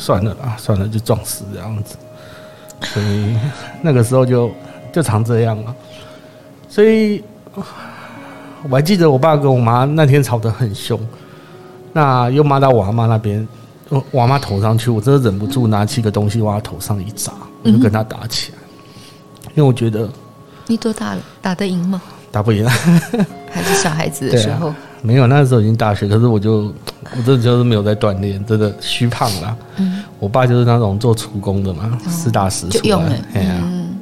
[0.00, 1.96] 算了啦，算了，就撞死这样子。
[2.82, 3.36] 所以
[3.82, 4.50] 那个时候就
[4.90, 5.74] 就常这样了。
[6.68, 7.22] 所以
[8.62, 10.98] 我还记得我爸跟我妈那天吵得很凶，
[11.92, 13.46] 那又骂到我阿妈那边，
[14.10, 17.32] 我阿妈头上去，我真的忍不住拿起一个东西往她头上一砸，
[17.62, 18.58] 我就跟她打起来。
[19.54, 20.08] 因为我觉得，
[20.66, 21.20] 你多大了？
[21.42, 22.00] 打得赢吗？
[22.32, 22.66] 打不赢，
[23.50, 24.72] 还是小孩子的时候？
[25.00, 26.72] 啊、没有，那时候已经大学，可是我就，
[27.16, 29.56] 我真的就是没有在锻炼，真的虚胖了。
[29.76, 33.20] 嗯，我爸就是那种做厨工的嘛，实、哦、打实出来。
[33.32, 33.96] 哎呀、啊，嗯、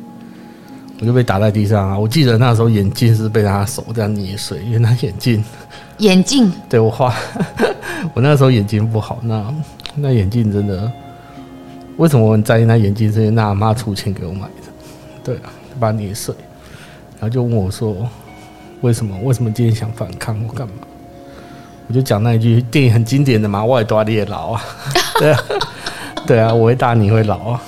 [1.00, 1.98] 我就被打在地上啊！
[1.98, 5.44] 我记得那时候眼镜是被他手这样捏碎，因为他眼镜，
[5.98, 7.14] 眼镜，对我画，
[8.14, 9.54] 我那时候眼睛不好，那
[9.94, 10.90] 那眼镜真的，
[11.96, 13.12] 为什么我很在意那眼镜？
[13.12, 14.68] 是因为那阿妈出钱给我买的。
[15.22, 16.34] 对啊，把它捏碎，
[17.20, 17.94] 然后就问我说
[18.82, 19.16] ：“为什么？
[19.22, 20.36] 为什么今天想反抗？
[20.46, 20.74] 我干嘛？”
[21.88, 24.62] 我就讲那一句电影很经典的嘛：“我会打你也老啊。
[25.18, 25.40] ”对啊，
[26.26, 27.62] 对啊，我会打你会老啊。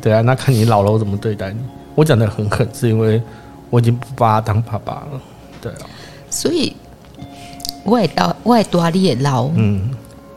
[0.00, 1.58] 对啊，那看你老了我怎么对待你？
[1.94, 3.20] 我讲的很狠，是因为
[3.70, 5.20] 我已经不把他当爸爸了。
[5.60, 5.84] 对啊，
[6.30, 6.74] 所以
[7.84, 9.50] 我会打我会打你也老。
[9.54, 9.90] 嗯，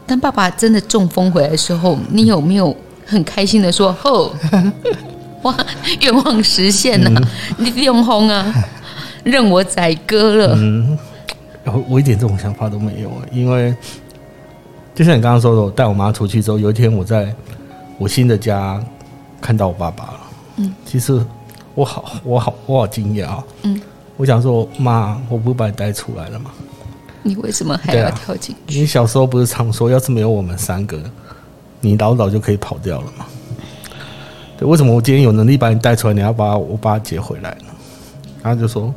[0.06, 2.76] 但爸爸真的中风回来的时候，你有没有
[3.06, 4.36] 很开心的说：“吼？”
[5.44, 5.56] 哇，
[6.02, 7.30] 愿望实现了，啊！
[7.58, 8.54] 嗯、你永红啊，
[9.24, 10.54] 任我宰割了。
[10.58, 11.00] 嗯，
[11.66, 13.76] 我我一点这种想法都没有啊，因为
[14.96, 17.34] 就像你刚刚说的，我带我妈出去之后，有一天我在
[17.98, 18.84] 我新的家
[19.40, 20.20] 看到我爸爸了。
[20.58, 21.24] 嗯，其实
[21.76, 23.42] 我好，我好，我好惊讶。
[23.64, 23.80] 嗯，
[24.18, 26.52] 我想说，妈，我不是把你带出来了吗？
[27.22, 28.80] 你为什么还要跳进去？
[28.80, 31.00] 啊，你小时候不是常说，要是没有我们三个，
[31.82, 33.26] 你老早就可以跑掉了吗？
[34.58, 36.14] 对，为什么我今天有能力把你带出来？
[36.14, 37.66] 你要把我爸接回来呢？
[38.42, 38.94] 然后就说：“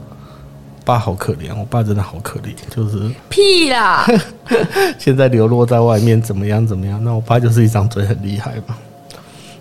[0.85, 4.07] 爸好可怜，我爸真的好可怜，就是屁啦！
[4.99, 7.03] 现在流落在外面，怎么样怎么样？
[7.03, 8.77] 那我爸就是一张嘴很厉害嘛。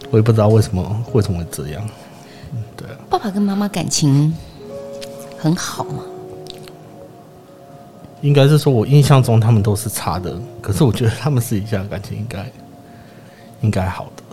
[0.09, 1.81] 我也不知道为什么为什么会这样。
[2.75, 4.33] 对啊，爸爸跟妈妈感情
[5.37, 6.03] 很好吗？
[8.21, 12.45] 应该是说，我印象中他们都是差的，可是我觉得他们私底下感情应该
[13.61, 14.23] 应该好的。”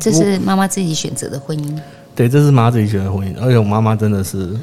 [0.00, 1.80] 这是妈妈自己选择的婚姻。
[2.14, 3.36] 对，这是妈妈自己选择婚姻。
[3.40, 4.56] 而且我妈妈真的是，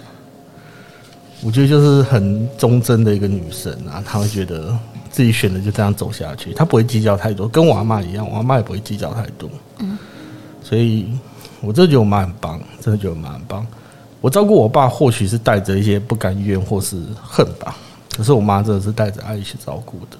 [1.45, 4.03] 我觉得就是很忠贞的一个女生啊。
[4.03, 4.75] 她会觉得
[5.11, 7.47] 自己选的就这样走下去，她不会计较太多。
[7.47, 9.47] 跟我阿妈一样，我阿妈也不会计较太多。
[9.77, 9.95] 嗯。
[10.63, 11.07] 所以，
[11.61, 13.65] 我真的觉得我妈很棒，真的觉得我妈很棒。
[14.21, 17.77] 我照顾我爸，或许是带着一些不甘愿或是恨吧。
[18.17, 20.17] 可是我妈真的是带着爱去照顾的。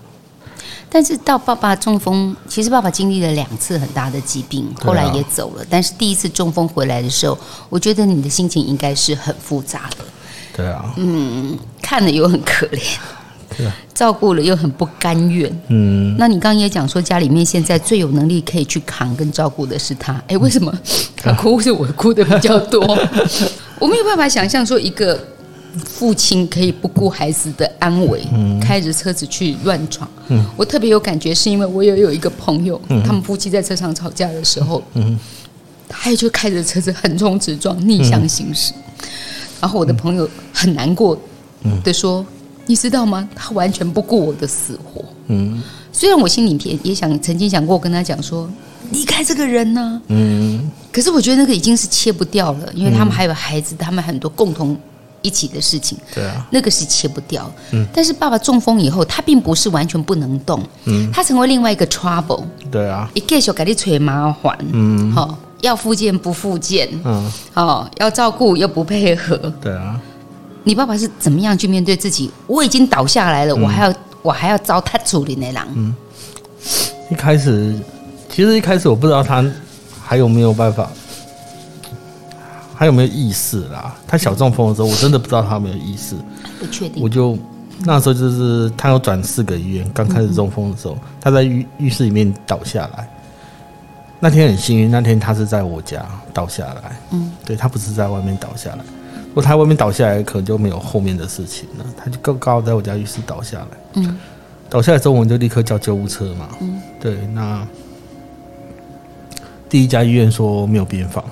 [0.88, 5.66] 但是到爸爸中风，其实爸爸经历了两次很大的疾病，后来也走了。
[5.68, 7.36] 但是第一次中风回来的时候，
[7.68, 10.06] 我觉得你的心情应该是很复杂的。
[10.56, 12.82] 对啊，嗯，看了又很可怜，
[13.58, 15.52] 对啊，照顾了又很不甘愿。
[15.68, 20.13] 嗯，那你刚刚也讲说，家里面现在最有能力可以去扛跟照顾的是他。
[20.28, 20.74] 哎，为什么
[21.18, 22.82] 他哭是我哭的比较多？
[23.80, 25.20] 我没有办法想象说一个。
[25.84, 30.10] 父亲可以不顾孩子的安危，嗯、开着车子去乱闯。
[30.30, 35.20] 嗯、我特别有感觉，是因为我也有一个朋友，嗯、他们夫妻在车上吵架的时候，嗯、
[35.89, 38.72] 他也就开着车子横冲直撞，逆向行驶。
[38.78, 38.84] 嗯、
[39.62, 41.18] 然后我的朋友很难过
[41.84, 42.26] 的说：“嗯、
[42.68, 43.28] 你知道吗？
[43.36, 48.50] 他完全不顾我的死活。”嗯，虽然我心里边也想曾经想过跟他讲说
[48.91, 54.78] ：“离开这个人呢、啊。”嗯，可是我觉得那个已经是切不掉了，因为他们还有孩子，他们很多共同。
[55.22, 57.52] 一起的事情，对啊，那个是切不掉。
[57.72, 62.44] 嗯，但是爸爸中风以后，他并不是完全不能动，嗯，他成为另外一个 trouble。
[62.70, 69.99] 对啊，一继续给你吹麻烦，嗯，好，要复健不复健，嗯，哦，要照顾又不配合，对啊。
[70.63, 72.32] 你爸爸是怎么样去面对自己？
[72.47, 75.67] 我已经倒下来了，我还要我还要糟蹋处理那狼。
[75.75, 75.93] 嗯，
[77.12, 77.75] 一开始，
[78.30, 79.45] 其实一开始我不知道他
[80.04, 80.89] 还有没有办法，
[82.73, 83.95] 还有没有意识啦。
[84.08, 86.15] 他小中风的时候，我真的不知道他有没有意识，
[86.60, 87.04] 不确定。
[87.04, 87.38] 我就
[87.84, 93.08] 那时候就是他要转四个医院，刚开始中风的时候，他在浴浴室里面倒下来。
[94.19, 96.99] 那天很幸运，那天他是在我家倒下来。
[97.12, 98.80] 嗯，对，他不是在外面倒下来。
[99.28, 101.86] 如果他在外面倒下来，可能就没有后面的事情了。
[101.97, 103.67] 他就刚刚好在我家浴室倒下来。
[103.95, 104.17] 嗯，
[104.69, 106.49] 倒下来之后，我们就立刻叫救护车嘛。
[106.62, 107.67] 嗯，对，那
[109.67, 111.23] 第一家医院说没有病房。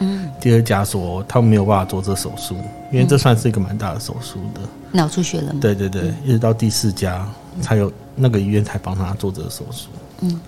[0.00, 2.56] 嗯，第二家说他们没有办法做这手术，
[2.90, 4.60] 因为这算是一个蛮大的手术的。
[4.90, 5.60] 脑出血了吗？
[5.62, 7.24] 对对对，一直到第四家
[7.60, 9.88] 才有那个医院才帮他做这个手术。
[10.22, 10.40] 嗯。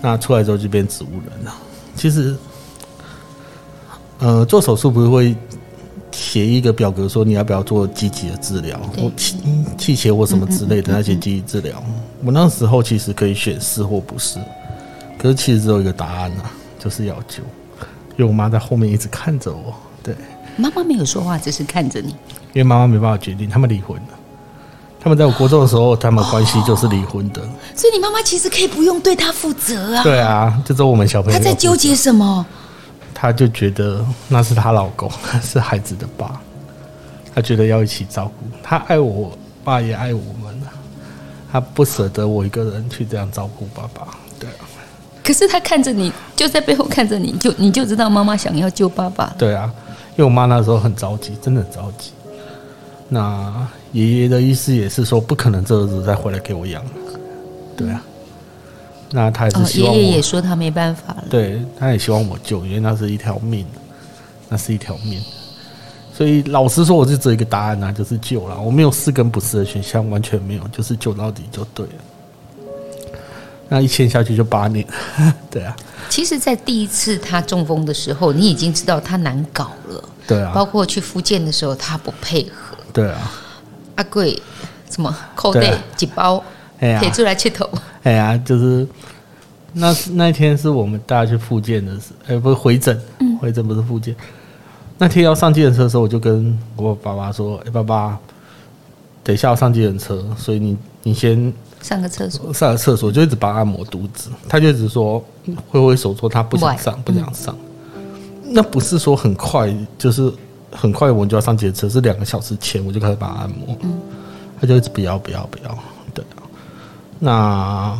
[0.00, 1.54] 那出来之后就变植物人了。
[1.94, 2.36] 其实，
[4.18, 5.36] 呃，做手术不是会
[6.12, 9.36] 写一个表格说你要不要做积极的治疗，或气
[9.76, 11.82] 气切或什么之类的那些积极治疗。
[12.24, 14.38] 我那时候其实可以选是或不是，
[15.18, 17.42] 可是其实只有一个答案啊，就是要救。
[18.16, 20.14] 因为我妈在后面一直看着我，对，
[20.56, 22.08] 妈妈没有说话，只是看着你。
[22.52, 24.17] 因为妈妈没办法决定，他们离婚了。
[25.00, 27.40] 他们在我国中的时候，他们关系就是离婚的，
[27.74, 30.02] 所以你妈妈其实可以不用对他负责啊。
[30.02, 31.38] 对啊，就是我们小朋友。
[31.38, 32.44] 他在纠结什么？
[33.14, 35.10] 他就觉得那是他老公，
[35.42, 36.40] 是孩子的爸，
[37.34, 38.46] 他觉得要一起照顾。
[38.62, 39.30] 他爱我
[39.64, 40.70] 爸，也爱我们啊，
[41.52, 44.08] 他不舍得我一个人去这样照顾爸爸。
[44.38, 44.66] 对啊。
[45.24, 49.32] 可是他看着你，就在背后看着你，就你就知道妈妈想要救爸爸。
[49.36, 49.70] 对啊，
[50.16, 52.12] 因为我妈那时候很着急，真的很着急。
[53.08, 53.52] 那
[53.92, 56.82] 爷爷的意思也是说，不可能这儿子再回来给我养，
[57.76, 58.02] 对啊。
[59.10, 63.64] 那他也是希望我，爷爷也说他没办法了，对，他也希望我救，因为那是一条命，
[64.48, 65.22] 那是一条命。
[66.12, 68.60] 所以老实说，我就只有一个答案啊，就是救了。
[68.60, 71.92] 我没有是跟不是的选项，完全没有，就是救到底就对了。
[73.70, 74.84] 那一签下去就八年，
[75.48, 75.76] 对啊。
[76.10, 80.52] 其实，在第一次他中风的时候，你已经知道他难搞了，对啊。
[80.54, 82.76] 包括去复健的时候，他不配合。
[82.92, 83.32] 对啊，
[83.98, 84.40] 阿贵
[84.88, 86.40] 什么口袋几包，
[86.78, 87.68] 可出来切头。
[88.04, 88.86] 哎呀，就是
[89.72, 92.96] 那那天是我们大家去复健的时候，哎，不是回诊，
[93.40, 94.14] 回诊不是复健。
[94.98, 98.16] 那天要上计程车的时候，我就跟我爸爸说：“哎，爸爸，
[99.24, 105.24] 等一下要上计程车，所以你你先上个厕所，上个厕所就一直帮按摩肚子。”他就一直说
[105.68, 107.52] 挥挥手说他不想上，不想上。
[108.44, 110.32] 那不是说很快，就是。
[110.70, 113.98] 很快我们就要上捷车，是两个小时前我就开始帮他按摩，嗯，
[114.60, 115.78] 他就一直不要不要不要，
[116.12, 116.24] 对。
[117.18, 117.98] 那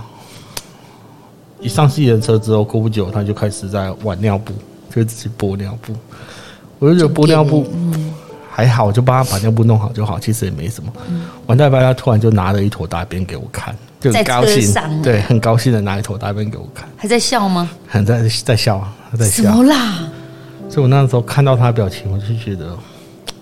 [1.61, 4.53] 一上计程车之后，过不久他就开始在玩尿布，
[4.95, 5.93] 就自己拨尿布。
[6.79, 7.67] 我就觉得拨尿布
[8.51, 10.93] 还好，我就帮他把尿布弄好就好，其实也没什么。
[11.47, 16.89] 玩到一半，他突然就拿了一坨大便给我看，就很高兴，对，很高兴的拿一坨大便给我看。
[16.97, 17.69] 还在笑吗？
[17.89, 19.43] 还在在笑啊，他在笑。
[19.43, 20.09] 怎么啦？
[20.69, 22.77] 所以我那时候看到他的表情，我就觉得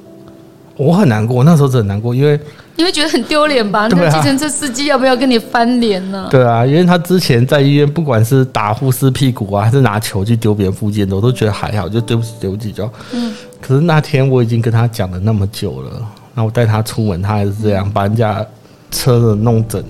[0.76, 1.42] 我很难过。
[1.42, 2.38] 那时候真的很难过，因为
[2.76, 3.88] 你会觉得很丢脸吧？
[3.88, 6.28] 那个计程车司机要不要跟你翻脸呢？
[6.30, 12.90] 对啊，因为他之前在医院，不管是打护士屁股啊，还是拿球去丢别人附近的，我都觉得还好，就对不起，对不起就。
[13.12, 13.34] 嗯。
[13.60, 15.90] 可是那天我已经跟他讲了那么久了，
[16.34, 18.46] 那我带他出门，他还是这样把人家
[18.90, 19.82] 车子弄整，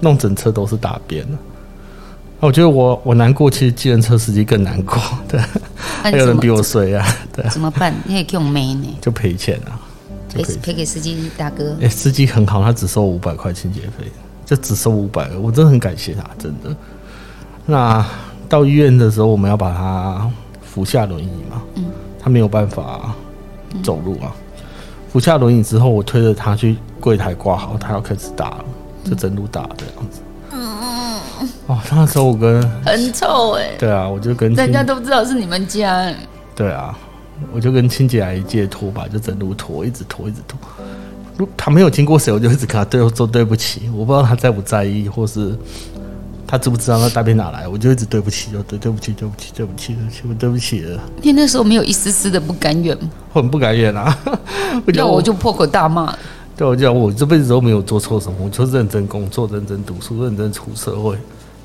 [0.00, 1.38] 弄整车都是大便了。
[2.40, 4.96] 我觉得我我难过，其实计程车司机更难过，
[5.26, 5.40] 对，
[5.76, 7.92] 还有人比我衰啊，对，怎么办？
[8.04, 8.86] 你也给我没呢？
[9.00, 9.74] 就赔钱啊，
[10.32, 11.76] 赔赔给司机大哥。
[11.80, 14.06] 哎，司机很好，他只收五百块清洁费，
[14.46, 16.74] 就只收五百，我真的很感谢他，真的。
[17.66, 18.06] 那
[18.48, 20.30] 到医院的时候，我们要把他
[20.62, 21.86] 扶下轮椅嘛，嗯，
[22.20, 23.12] 他没有办法
[23.82, 24.32] 走路啊，
[25.12, 28.64] 扶下轮椅之后，我推着他去柜台挂号，他要开始打了，
[29.04, 30.20] 就整路打这样子。
[31.68, 36.10] 哦，那时候我跟很臭哎，对啊，我就跟人家都不知道是你们家，
[36.56, 36.96] 对啊，
[37.52, 40.58] 我就跟清洁阿姨借拖把，就整路拖，一直拖，一直拖。
[41.36, 43.82] 如他没有经过谁，我就一直跟他对说对不起。
[43.94, 45.54] 我不知道他在不在意，或是
[46.46, 50.98] 他知不知道那大便哪来，我就一直对不起，就对对不起，对不起，对不起，对不起，我对不起了。
[51.20, 53.10] 你那时候没有一丝丝的不甘愿吗？
[53.34, 54.18] 我很不甘愿啊，
[54.94, 56.16] 要我就破口大骂。
[56.56, 61.16] 对，我就讲我这辈子都没有做错什么，我就认真工作，认真读书，认真出社会。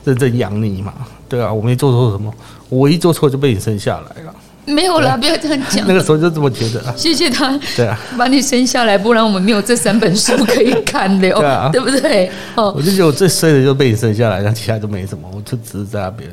[0.04, 0.94] 认真养你嘛？
[1.30, 2.34] 对啊，我没做错什么，
[2.70, 4.34] 我唯一做错就被你生下来了。
[4.66, 5.86] 没有啦，不要这样讲。
[5.86, 6.82] 那个时候就这么觉得。
[6.96, 7.60] 谢谢他。
[7.76, 11.30] 对啊，把你生下来，不然我们没有这三本书可以看的。
[11.32, 12.32] 对啊，对不对？
[12.56, 16.30] 哦，我就觉得我最衰的就是被你生下来，然后其他都没什么，我就只是在那边。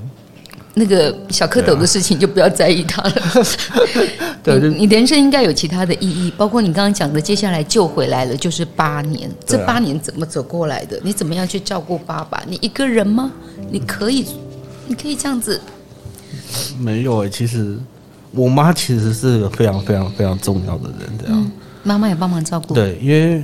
[0.74, 3.12] 那个小蝌蚪的事情就不要在意它了。
[4.42, 9.30] 对，你人生应该有其他的意义，包括你刚刚讲的，接下来救回来了，就是八年。
[9.44, 10.98] 这八年怎么走过来的？
[11.02, 12.42] 你怎么样去照顾爸爸？
[12.46, 13.30] 你一个人吗？
[13.70, 14.24] 你可以，
[14.86, 15.60] 你可以这样子。
[16.78, 17.76] 没有哎、欸，其实
[18.30, 21.38] 我妈其实是个非常非常非常重要的人，这样。
[21.38, 21.52] 嗯、
[21.82, 22.72] 妈妈也帮忙照顾。
[22.72, 23.42] 对，因为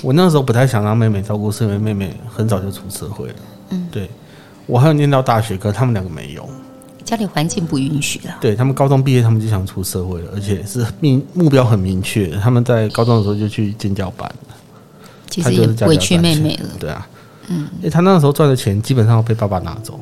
[0.00, 3.34] 我那时候不太想让妹妹照顾，是因为妹妹很早就出社会了。
[3.70, 4.08] 嗯，对，
[4.66, 6.48] 我还有念到大学，可他们两个没有，
[7.08, 8.36] 家里环境不允许了。
[8.38, 12.28] 对，他们高中毕业，他们就想出社会了，而且是明目标很明确。
[12.36, 14.54] 他们在高中的时候就去建教班了，
[15.30, 16.68] 其实也委屈妹妹了。
[16.78, 17.08] 对啊，
[17.46, 19.98] 嗯，因为他那个时候赚的钱基本上被爸爸拿走。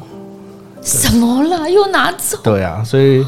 [0.83, 1.69] 什么啦？
[1.69, 2.39] 又拿走？
[2.43, 3.25] 对啊，所以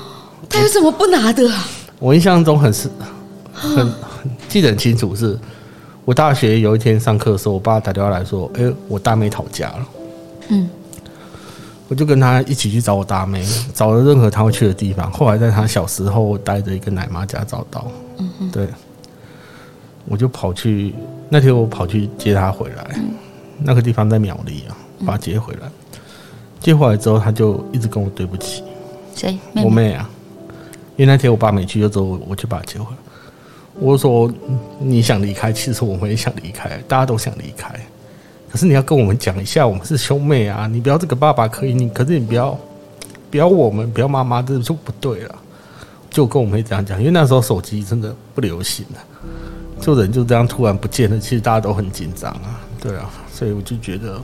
[0.48, 1.64] 他有什么不拿的啊？
[2.00, 2.90] 我印象中很是
[3.52, 3.92] 很很
[4.48, 5.38] 记得很清楚，是
[6.04, 9.86] 我大学有一天上课的时候，我爸打电话来说：“哎，我大妹讨家了。”
[10.50, 10.68] 嗯，
[11.88, 13.42] 我就跟他一起去找我大妹，
[13.74, 15.10] 找了任何他会去的地方。
[15.10, 17.90] 后来在他小时候待的一个奶妈家找到。
[18.18, 18.68] 嗯，对，
[20.06, 20.94] 我就跑去
[21.28, 23.00] 那天，我跑去接他回来。
[23.60, 24.76] 那个地方在苗栗啊，
[25.06, 25.68] 把他接回来。
[26.60, 28.62] 接回来之后，他就一直跟我对不起。
[29.14, 29.32] 谁？
[29.52, 29.64] 妹妹？
[29.64, 30.08] 我妹啊。
[30.96, 32.96] 因为那天我爸没去，就走我我去把他接回来。
[33.80, 34.28] 我说
[34.80, 37.72] ：“你想离开，其实我们也想离开，大家都想离开。
[38.50, 40.66] 可是你要跟我们讲一下，我们是兄妹啊！
[40.66, 42.58] 你不要这个爸爸可以，你可是你不要
[43.30, 45.34] 不要我们，不要妈妈，这就不对了。”
[46.10, 48.98] 就跟我妹这样讲，因为那时候手机真的不流行了，
[49.80, 52.58] 就人就这样突然不见了，其实大家都很紧张啊。
[52.80, 54.18] 对啊，所以我就觉得。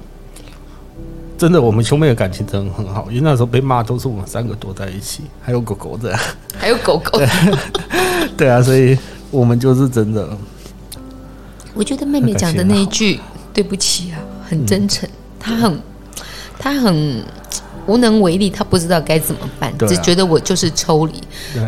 [1.36, 6.16] 真的，我们兄妹的感情真的很好，因为那时候被骂都是我们三个躲在一起，还有狗狗的，
[6.56, 7.20] 还有狗狗。
[8.36, 8.96] 对啊，所以
[9.30, 10.26] 我们就是真的。
[11.74, 13.18] 我觉得妹妹讲的那一句
[13.54, 15.08] “对不起啊”很真诚，
[15.40, 15.80] 他很
[16.58, 17.24] 他很
[17.86, 21.14] 无能为力，他不知道该怎么办，只觉得我就是抽离。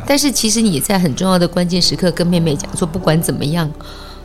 [0.06, 3.70] 但是其实你在很重要的关键时刻跟妹妹讲说，不管怎么样。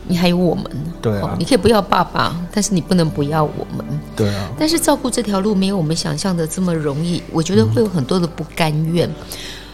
[0.07, 0.66] 你还有我们，
[0.99, 3.86] 对啊，你可以不要爸爸，但是你不能不要我们，
[4.16, 4.49] 对啊。
[4.57, 9.07] 但是照顾这条路没有我们想象的这么容易，我觉得会有很多的不甘愿。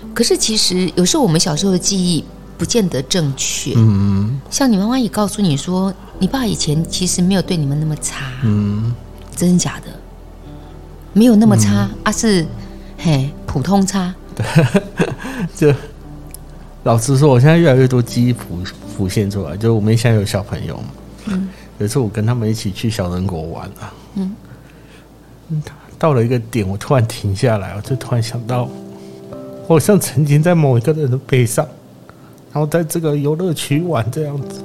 [0.03, 2.21] 嗯、可是其实有时候我们小时候的记忆
[2.57, 8.93] 不见得正确，嗯，像你妈妈也告诉你说，你爸以前其实没有对你们那么差，嗯，
[9.35, 9.87] 真的假的？
[11.13, 12.45] 没有那么差，而、嗯啊、是
[12.97, 14.13] 嘿普通差。
[14.35, 14.65] 对，
[15.55, 15.73] 就
[16.83, 18.59] 老实说，我现在越来越多记忆浮。
[18.97, 20.85] 浮现出来，就我们现在有小朋友嘛。
[21.27, 23.93] 嗯，有一次我跟他们一起去小人国玩啊。
[24.15, 24.35] 嗯，
[25.99, 28.67] 到了一个点，我突然停下来，我就突然想到，
[29.67, 31.86] 我好像曾经在某一个人的背上，然
[32.57, 34.63] 然后在这个游乐区玩这样子。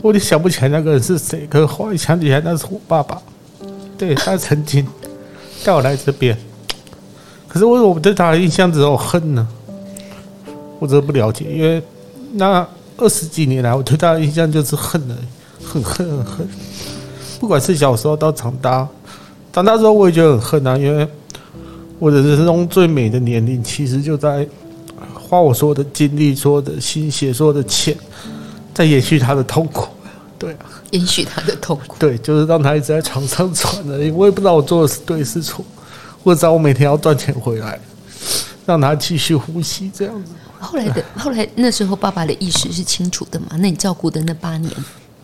[0.00, 3.20] 我有点想不起来那个人是谁，可后来想起来那是我爸爸。
[3.98, 4.86] 对，他曾经
[5.62, 6.34] 带我来这边，
[7.46, 9.46] 可是为什么我对他的印象只有恨呢？
[10.78, 11.82] 我真的不了解，因为。
[12.32, 12.66] 那
[12.96, 15.16] 二十几年来，我对他的印象就是恨了，
[15.62, 16.48] 很恨很恨。
[17.38, 18.88] 不管是小时候到长大，
[19.52, 21.06] 长大之后我也觉得很恨啊，因为
[21.98, 24.48] 我的人生中最美的年龄，其实就在
[25.30, 27.96] 花我所有的精力、所有的心血、所有的钱，
[28.74, 29.86] 在延续他的痛苦。
[30.36, 31.94] 对啊，延续他的痛苦。
[32.00, 34.10] 对，就是让他一直在床上喘而已。
[34.10, 35.64] 我也不知道我做的是对是错，
[36.24, 37.78] 我知道我每天要赚钱回来，
[38.66, 40.32] 让他继续呼吸，这样子。
[40.58, 43.46] 后来的后来那时候，爸爸的意识是清楚的嘛？
[43.52, 44.72] 那你照顾的那八年，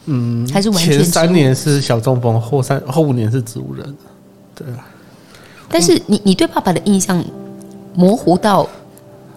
[0.05, 3.97] 嗯，还是完全前三年是小中风，后三后五年是植物人，
[4.55, 4.87] 对啊。
[5.69, 7.25] 但是你你对爸爸的印象
[7.95, 8.69] 模糊到，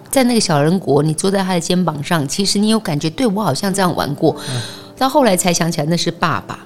[0.09, 4.35] 在那个小人国，你坐在他的肩膀上，其实你有感觉，对我好像这样玩过，
[4.97, 6.59] 到后来才想起来那是爸爸。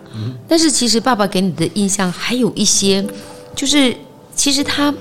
[0.47, 3.05] 但是其实爸爸给你的印象还有一些，
[3.55, 3.95] 就是
[4.35, 4.93] 其实他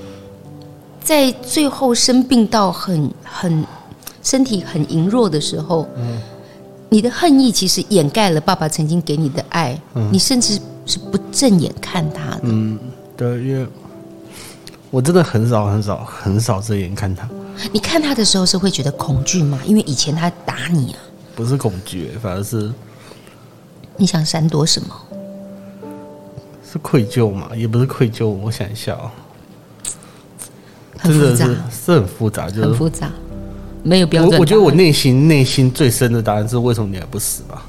[1.01, 3.65] 在最后生病到很很。
[4.25, 6.17] 身体很羸弱的时候，嗯，
[6.87, 12.39] 你的恨意其实掩盖了爸爸曾经给你的爱，嗯，你甚至是不正眼看他的。
[12.43, 12.79] 嗯，
[13.17, 13.67] 对，因为
[14.89, 17.27] 我真的很少很少很少正眼看他。
[17.71, 19.59] 你看他的时候是会觉得恐惧吗？
[19.65, 20.99] 因为以前他打你啊。
[21.35, 22.71] 不是恐惧，反而是
[23.97, 24.95] 你想闪躲什么？
[26.71, 27.49] 是愧疚嘛？
[27.55, 29.11] 也不是愧疚，我想一下啊，
[31.03, 33.11] 真的是是很复杂，就是很复杂。
[33.83, 34.33] 没有标准。
[34.33, 37.63] 我我觉得我内心内心最深的答案是：为什么你还不死吧？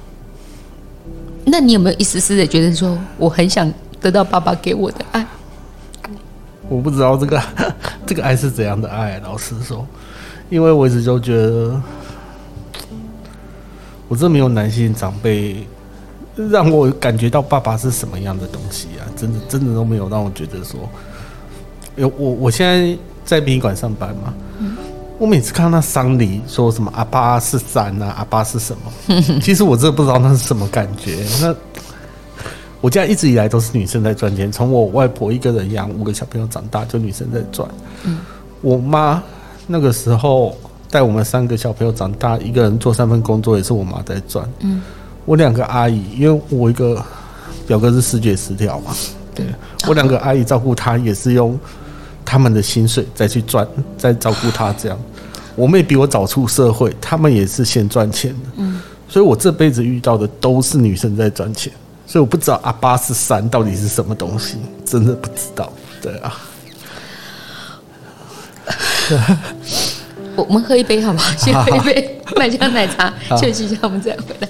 [1.45, 3.71] 那你有没有一丝丝的觉得说，我很想
[4.01, 5.27] 得到爸爸给我的爱？
[6.69, 7.43] 我不知道这个
[8.07, 9.19] 这个爱是怎样的爱。
[9.21, 9.87] 老实说，
[10.51, 11.81] 因为我一直就觉得，
[14.09, 15.67] 我真没有男性长辈
[16.37, 19.07] 让我感觉到爸爸是什么样的东西啊！
[19.17, 20.81] 真的真的都没有让我觉得说，
[21.97, 24.35] 有我我现在在殡仪馆上班嘛。
[24.59, 24.77] 嗯
[25.17, 29.23] 我每次看到那丧礼说什么阿爸是山啊，阿爸是什么？
[29.41, 31.25] 其实我真的不知道那是什么感觉。
[31.41, 31.55] 那
[32.85, 37.67] 我家一直以来都是女生在赚钱，从我外婆一个人养五个小朋友长大，就女生在赚。
[38.05, 38.19] 嗯，
[38.61, 39.23] 我妈
[39.67, 40.55] 那个时候
[40.91, 44.47] 带我们三个小朋友长大，一个人做三份工作，也是我妈在赚。
[44.59, 44.83] 嗯，
[45.25, 47.03] 我两个阿姨，因为我一个
[47.67, 48.95] 表哥是视觉失调嘛，
[49.35, 49.47] 对，
[49.89, 51.59] 我两个阿姨照顾他也是用
[52.23, 53.67] 他们的薪水再去赚，
[53.97, 54.99] 再照顾他这样。
[55.57, 58.51] 我妹比我早出社会，他们也是先赚钱的。
[58.57, 61.73] 嗯，所以我这辈子遇到的都是女生在赚钱。
[62.15, 65.73] 所以我不知道阿巴是山到底是什么东西，真的不知道。
[66.01, 66.33] 对啊，
[70.37, 71.33] 我们喝一杯好不好？
[71.37, 74.49] 先喝一杯 麦香奶茶，休息一下，我们再回来。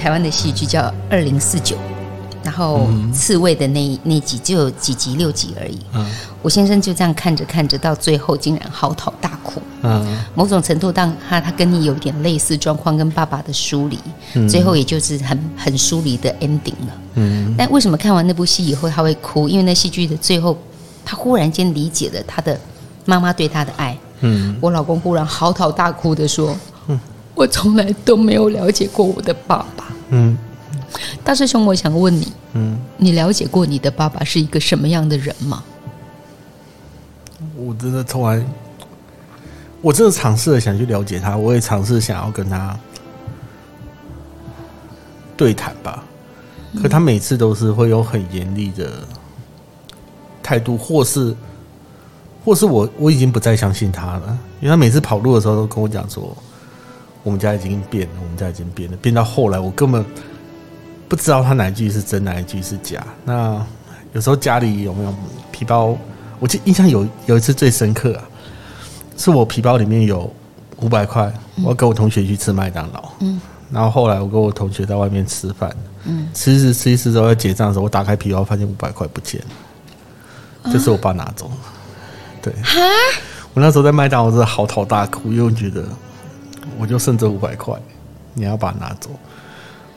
[0.00, 0.80] 台湾的戏剧叫
[1.10, 1.76] 《二零四九》，
[2.42, 5.78] 然后刺猬的那那集就有几集六集而已。
[5.92, 9.60] 嗯，我先生就这样看着看着，到最后竟然嚎啕大哭。
[9.82, 16.98] 嗯，某种程度当，他他跟你有点类似状况，跟爸爸的疏离，最后也就是很很疏离的 ending 了。
[17.16, 19.50] 嗯，但为什么看完那部戏以后他会哭？
[19.50, 20.56] 因为那戏剧的最后，
[21.04, 22.58] 他忽然间理解了他的
[23.04, 23.94] 妈妈对他的爱。
[24.20, 26.56] 嗯，我老公忽然嚎啕大哭的说。
[27.32, 29.79] 我从来都没有了解过我的爸爸。
[30.10, 30.36] 嗯，
[31.24, 35.62] 大师兄，我想问你，嗯，你了解过你的爸爸是一个什么样的人吗？
[37.56, 38.44] 我真的从来，
[39.80, 42.78] 我真的尝试了想去了解他，我也尝试想要跟他
[45.36, 46.02] 对谈吧。
[46.82, 48.90] 可他每次都是会有很严厉的
[50.42, 51.34] 态度，或是，
[52.44, 56.36] 或是我我已经不再相信他了，因为他每次跑路的时候都跟我讲说。
[57.22, 60.04] 我们家已经变了，我们家已经变了，变到后来我根本
[61.08, 63.04] 不知道他哪一句是真，哪一句是假。
[63.24, 63.64] 那
[64.12, 65.14] 有时候家里有没有
[65.52, 65.96] 皮包？
[66.38, 68.24] 我记得印象有有一次最深刻啊，
[69.16, 70.32] 是我皮包里面有
[70.78, 71.30] 五百块，
[71.62, 73.10] 我要跟我同学去吃麦当劳。
[73.20, 73.38] 嗯，
[73.70, 75.70] 然后后来我跟我同学在外面吃饭，
[76.04, 79.40] 嗯，吃一吃吃一吃之后要结账的时候，我打开皮包发现五百块不见
[80.64, 81.52] 了，就是我爸拿走了。
[82.40, 82.54] 对，
[83.52, 85.84] 我那时候在麦当劳真的嚎啕大哭，因为觉得。
[86.80, 87.74] 我就剩这五百块，
[88.34, 89.10] 你要把它拿走。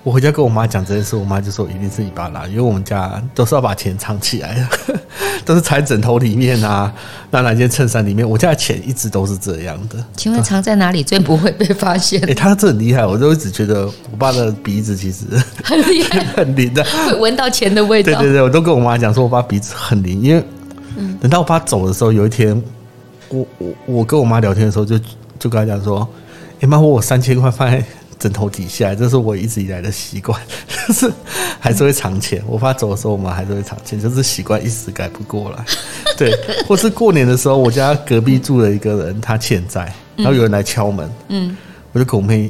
[0.04, 5.00] 我回家跟我妈讲这件事，我妈就说一定是你爸拿，因为我们家都是要把钱藏起来的，
[5.46, 6.94] 都是藏枕头里面啊，
[7.32, 8.30] 那哪件衬衫里面。
[8.30, 9.96] 我家的钱一直都是这样的。
[10.18, 12.22] 请问藏在哪里最不会被发现？
[12.26, 15.24] 哎、欸，他这很厉害，我都一直觉得我爸的鼻子其实
[15.64, 18.12] 很厉害， 很灵的，会闻到钱的味道。
[18.20, 20.44] 对对对，我都跟我妈讲说，我爸鼻子很灵，因为
[21.22, 22.62] 等到我爸走的时候，有一天，
[23.30, 25.06] 我我我跟我妈聊天的时候就，就
[25.40, 26.06] 就跟他讲说。
[26.64, 27.84] 哎妈，我三千块放在
[28.18, 30.40] 枕头底下，这是我一直以来的习惯，
[30.88, 31.12] 就是
[31.60, 32.42] 还是会藏钱。
[32.48, 35.66] 我爸走的时候，我们还是会藏钱，就是习惯一时改不过来。
[36.18, 36.32] 对，
[36.66, 41.58] 或是过年的时候，我家隔壁住了一个人，他欠债，然后有人来敲门，嗯，
[41.92, 42.50] 我就跟我妹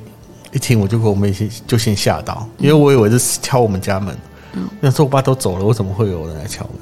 [0.51, 4.15] 一听，我就跟我妹先就先吓到，因为我以为是敲我们家门，
[4.53, 6.73] 嗯，那时候我爸都走了，为什么会有人来敲门？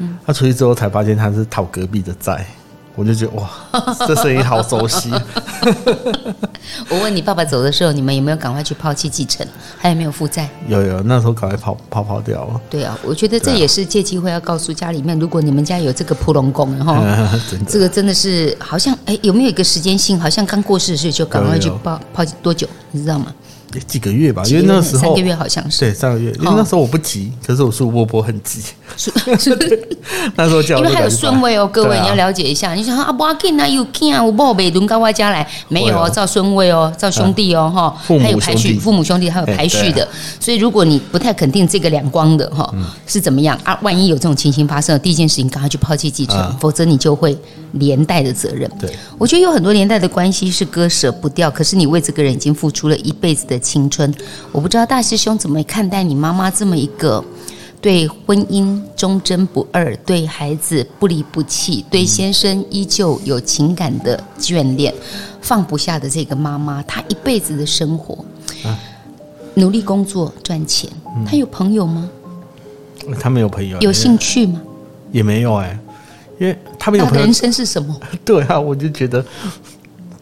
[0.00, 2.44] 嗯，他出去之后才发现他是讨隔壁的债。
[2.94, 3.48] 我就觉得哇，
[4.06, 5.10] 这声音好熟悉。
[6.88, 9.46] 我问你，爸爸走的时候，你们有没有赶快去抛弃继承？
[9.78, 10.48] 还有没有负债？
[10.66, 12.60] 有有，那时候赶快跑跑跑掉了。
[12.68, 16.96] 对啊，我觉得这也是借机会要告诉家里面，如果你们家有这个普龙宫，然后
[17.66, 20.18] 这个真的是好像哎，有没有一个时间性？
[20.20, 22.66] 好像刚过世的时候就赶快去抛抛弃多久？
[22.90, 23.32] 你知道吗？
[23.86, 25.80] 几个月吧，因为那时候三个月好像是。
[25.80, 28.60] 对三个月，因为那时候我不急，可是我叔伯伯很急。
[30.34, 32.74] 那时候叫，因为还有顺位哦，各位你要了解一下。
[32.74, 40.06] 你想啊，不要紧啊，有紧啊，我宝贝轮到外家来，没有哦，照顺位哦，照兄弟哦，哈，还有排序，父母兄弟还有排序的。
[40.40, 42.68] 所以如果你不太肯定这个两光的哈
[43.06, 43.56] 是怎么样？
[43.62, 47.38] 啊，万一有这种情形发生，第一件事情赶快去抛弃继承，否则你就会
[47.74, 48.68] 连带的责任。
[48.80, 53.59] 对，我觉得有很多连带的关系是割舍不掉，可是你为这个人已经付出了一辈子的。
[53.60, 54.12] 青春，
[54.50, 57.22] 我不知道大师兄怎么看待你妈妈这么一个
[57.80, 64.92] 对婚姻忠贞不二、对孩子不离不弃、对先生依旧有情感的眷恋、
[65.40, 68.24] 放不下的这个妈妈，她一辈子的生活，
[69.54, 70.90] 努力工作赚钱，
[71.26, 72.08] 她有朋友吗？
[73.18, 74.60] 她没有朋友，有兴趣吗？
[75.12, 75.78] 也没有哎，
[76.38, 77.24] 因为她没有朋友。
[77.24, 77.98] 人生是什么？
[78.24, 79.24] 对啊，我就觉得。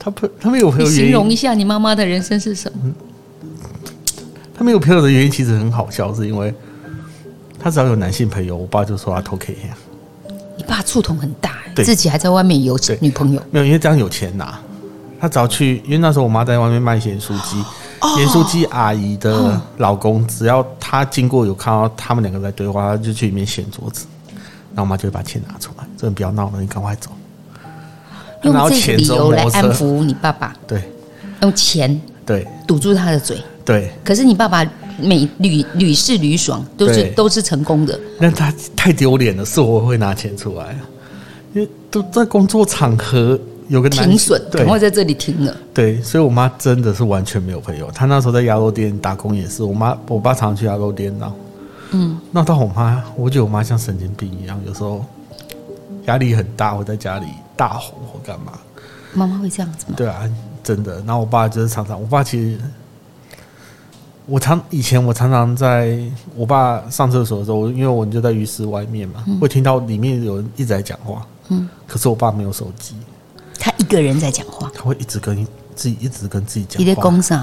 [0.00, 2.94] 他朋他没有朋友，形容一下你妈妈的人生是什么？
[4.58, 6.52] 他没有朋友的原因其实很好笑，是因为
[7.60, 9.76] 他只要有男性朋友，我爸就说他偷 K 呀。
[10.56, 14.58] 你爸触痛很大，自己还在外面有女朋友，没有，因为这样有钱拿。
[15.20, 17.62] 他只要去，因为那时候我妈在外面卖咸酥鸡，
[18.16, 24.06] 咸酥鸡阿姨的老公，只要他经过有看到他们两个在对话，他就去里面掀桌子，
[24.74, 27.10] 然后我妈就会把钱拿出来，这不要闹了，你赶快走。
[28.42, 30.82] 用这个理由来安抚你爸爸，对，
[31.42, 33.90] 用钱对堵住他的嘴，对。
[34.04, 34.64] 可是你爸爸
[35.00, 37.98] 每屡屡试屡爽，都是都是成功的。
[38.20, 40.78] 那他太丢脸了，是我会拿钱出来，
[41.54, 45.56] 因为都在工作场合有个停损，赶快在这里停了。
[45.72, 47.90] 对，所以我妈真的是完全没有朋友。
[47.90, 51.34] 她那时候在鸭肉店打工也是，我妈我爸常常去鸭肉店闹，
[51.92, 55.04] 嗯，闹到我妈，我觉得我妈像神经病一样，有时候
[56.04, 57.26] 压力很大，我在家里。
[57.56, 58.52] 大吼或干嘛？
[59.14, 59.94] 妈妈会这样子吗？
[59.96, 60.30] 对啊，
[60.74, 60.96] 真的。
[61.06, 62.60] 然后我爸就是常常，我爸其实，
[64.26, 65.98] 我常以前我常常在
[66.36, 71.26] 我爸上厕所的时候，因为我就在浴室外面嘛，嗯、会听到里面有人一直在讲话。
[71.48, 72.94] 嗯，可是我爸没有手机，
[73.58, 75.34] 他一个人在讲话，他会一直跟
[75.74, 76.78] 自己一直跟自己讲话。
[76.78, 77.42] 你在工上？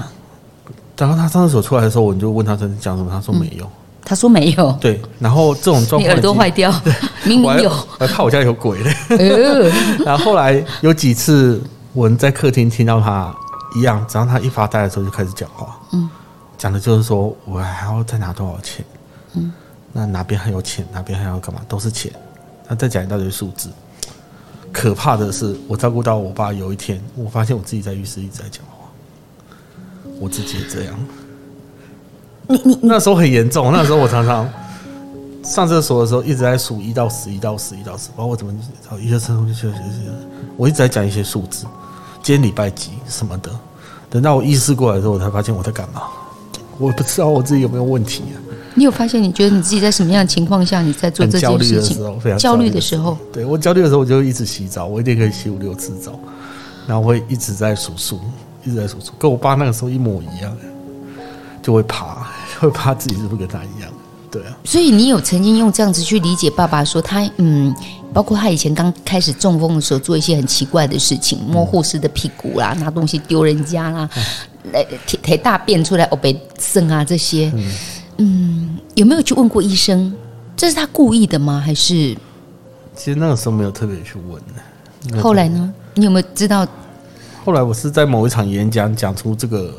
[0.96, 3.64] 然后他上厕所出来的时候，我就问他在讲什么，他说没有。
[3.64, 3.70] 嗯
[4.08, 4.70] 他说没有。
[4.80, 6.72] 对，然后这种状况，你耳朵坏掉，
[7.26, 7.68] 明明有，
[7.98, 8.94] 我怕我家有鬼嘞。
[10.06, 11.60] 然后后来有几次，
[11.96, 13.34] 我在客厅听到他
[13.74, 15.80] 一样，只要他一发呆的时候就开始讲话。
[15.92, 16.06] 嗯，
[16.58, 18.84] 讲的就是说我还要再拿多少钱？
[19.32, 19.50] 嗯，
[19.94, 21.62] 那哪边还有钱，哪边还要干嘛？
[21.66, 22.12] 都是钱。
[22.68, 23.70] 他再讲一大堆数字。
[24.70, 28.90] 可怕的是，我照顾到我爸，有一天我发现我自己在浴室一直在讲话，
[30.20, 30.94] 我自己也这样。
[32.46, 34.46] 你你那时候很严重，那时候我常常
[35.42, 38.54] 上厕所的时候一直在数一到十，一到十，一到十，包括我怎么
[39.00, 39.68] 一个声就
[40.58, 41.64] 我一直在讲一些数字，
[42.26, 43.48] 今天礼拜几什么的。
[44.10, 46.02] 等到我意识过来的时候，我才发现我在干嘛。
[46.76, 48.36] 我不知道我自己有没有问题啊。
[48.74, 49.22] 你有发现？
[49.22, 52.18] 你觉得你自己在什么样的情况下你在做这件事情？
[52.18, 56.18] 非常焦虑的时候，对我焦虑的时候，我就一直洗澡，我一天可以洗五六次澡，
[56.84, 58.18] 然后会一直在数数，
[58.64, 60.52] 一直在数数，跟我爸那个时候一模一样，
[61.62, 62.26] 就会爬。
[62.58, 63.90] 会怕自己是不是跟他一样，
[64.36, 64.56] 对啊。
[64.64, 67.74] 所以你有曾经用这样子去理解爸爸，说他嗯，
[68.12, 74.08] 包括他以前刚开始中风的时候，做一些很奇怪的事情，摸护士的屁股啦，拿东西丢人家啦，
[74.72, 77.52] 来提提大便出来，哦，被生啊这些，
[78.18, 80.12] 嗯，有没有去问过医生？
[80.56, 81.62] 这是他故意的吗？
[81.64, 82.16] 还是？
[82.94, 85.20] 其实那个时候没有特别去问呢。
[85.22, 85.72] 后来呢？
[85.94, 86.66] 你有没有知道？
[87.44, 89.72] 后来我是在某一场演讲讲出这个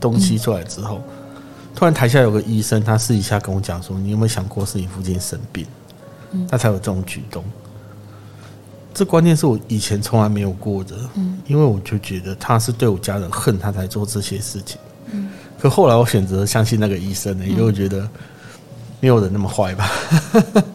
[0.00, 1.00] 东西出来之后。
[1.06, 1.13] 嗯
[1.74, 5.66] 突然台下有个医生，他私底下跟我讲说：“你有没有想过是你父亲生病，
[6.48, 7.44] 他才有这种举动？”
[8.94, 10.94] 这观念是我以前从来没有过的，
[11.46, 14.78] 因为我就觉得他是对我家人恨他才做这些事情。
[15.58, 18.08] 可后来我选择相信那个医生呢，因为我觉得
[19.00, 19.90] 没有人那么坏吧。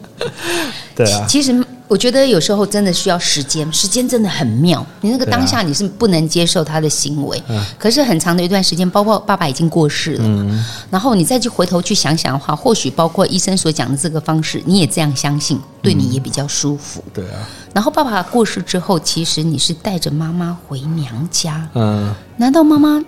[0.94, 1.64] 对啊，其实。
[1.90, 4.86] 我觉得有时候真的需要时间，时间真的很妙。
[5.00, 17.02] 你那个当下你是不能接受他的行为，啊、可是很长的一段时间，包括爸爸已经过世了，嗯、然后你再去回头去想想的话，或许包括医生所讲的这个方式，你也这样相信，对你也比较舒服。
[17.12, 17.48] 对啊。
[17.74, 21.68] 然后爸爸过世之后，其实你是带着妈妈回娘家。
[21.74, 22.14] 嗯。
[22.36, 23.04] 难道妈妈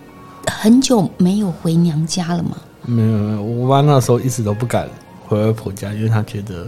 [0.51, 2.57] 很久没有回娘家了吗？
[2.85, 4.89] 没有没有，我妈那时候一直都不敢
[5.28, 6.66] 回外婆家，因为她觉得。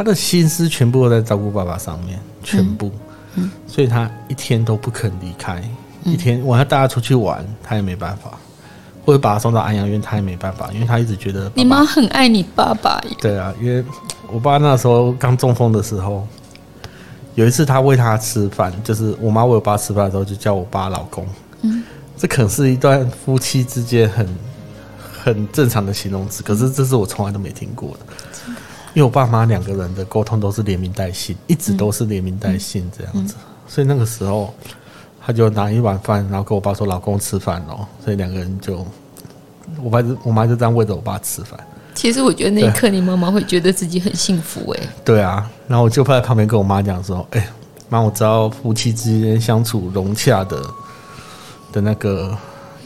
[0.00, 2.90] 他的心思全部都在照顾爸爸上面，全部，
[3.34, 5.62] 嗯，所以他一天都不肯离开，
[6.04, 8.30] 一天我要带他出去玩，他也没办法，
[9.04, 12.98] 或者把他送到安养院，他也没办法，因为他一直觉得你妈很爱你爸爸。
[13.20, 13.84] 对啊，因为
[14.32, 16.26] 我爸那时候刚中风的时候，
[17.34, 21.26] 有一次他喂他吃饭，就是我妈喂我爸吃饭的时候，就叫我爸老公，
[21.60, 21.84] 嗯，
[22.16, 24.26] 这可能是一段夫妻之间很
[25.22, 28.54] 很正常的形容词，可是这是我从来都没听过的。
[28.94, 33.34] 因为我爸妈两个人的沟通都是连名带姓，一直都是连名带姓这样子，
[33.68, 34.52] 所以那个时候
[35.24, 38.84] 他就拿一碗饭，然后跟我爸说：“老公吃饭哦。”所以两个人就，
[39.82, 41.58] 我爸就我妈就这样喂着我爸吃饭。
[41.94, 44.80] 其实我觉得那一刻你妈妈会觉得自己很幸福哎。
[45.04, 47.48] 对啊，然后我就在旁边跟我妈讲说：“哎，
[47.88, 50.62] 妈，我知道夫妻之间相处融洽的
[51.70, 52.36] 的那个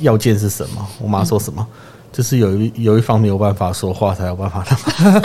[0.01, 1.67] 要件是什么。”我妈说什么？
[2.13, 5.23] 就是有一有一方没有办法说话，才有办法让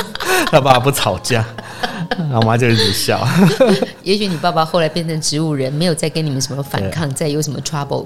[0.52, 1.46] 他爸爸不吵架。
[2.18, 3.26] 然后我妈就一直笑。
[4.04, 8.06] 也许你爸爸后来变成植物人，没有再跟你们什么反抗，再有什么 trouble，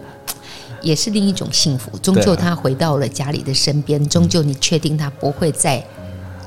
[0.82, 1.98] 也是另一种幸福。
[2.00, 5.84] 终究他回到了家里的身边，终究你确定他不会再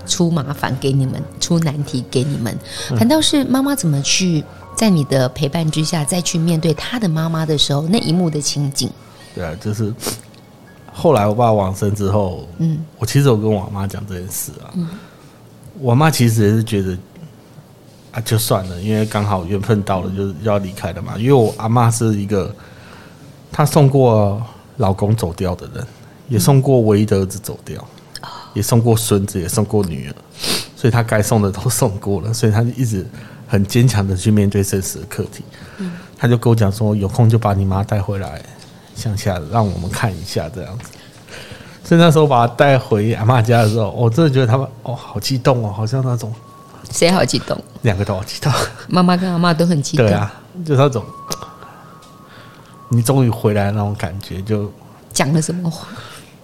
[0.06, 2.56] 出麻烦给你们，出难题给你们。
[2.96, 4.44] 反倒是妈妈怎么去
[4.76, 8.90] 在你的陪伴之下，再去面对他的妈妈的时候，那一幕的情景。
[9.34, 9.92] 对啊，就是
[10.92, 14.88] 后来我爸往生之后，嗯，我其实有跟我妈讲这件事啊，嗯，
[15.80, 16.96] 我妈其实也是觉得
[18.12, 21.14] 啊，就算了，因为刚好缘分到了，就是要离开了嘛。
[21.18, 22.54] 因为我阿妈是一个，
[23.52, 24.42] 她送过
[24.78, 25.86] 老公走掉的人，
[26.28, 27.86] 也送过唯一的儿子走掉，
[28.54, 30.14] 也送过孙子，也送过女儿，
[30.76, 33.06] 所以她该送的都送过了，所以她就一直
[33.46, 35.44] 很坚强的去面对生死的课题。
[35.78, 38.42] 嗯，她就跟我讲说，有空就把你妈带回来。
[38.94, 40.88] 乡下让我们看一下这样子，
[41.86, 46.34] 所以那时候把他带回阿嬷家的时候，我真的觉得他们哦好激动哦，好像那种
[46.90, 47.56] 谁好激动？
[47.82, 48.52] 两个都好激动，
[48.88, 50.04] 妈妈跟阿嬷都很激动。
[50.04, 50.34] 对啊，
[50.64, 51.04] 就是那种
[52.88, 54.68] 你终于回来那种感觉，就
[55.12, 55.86] 讲了什么话？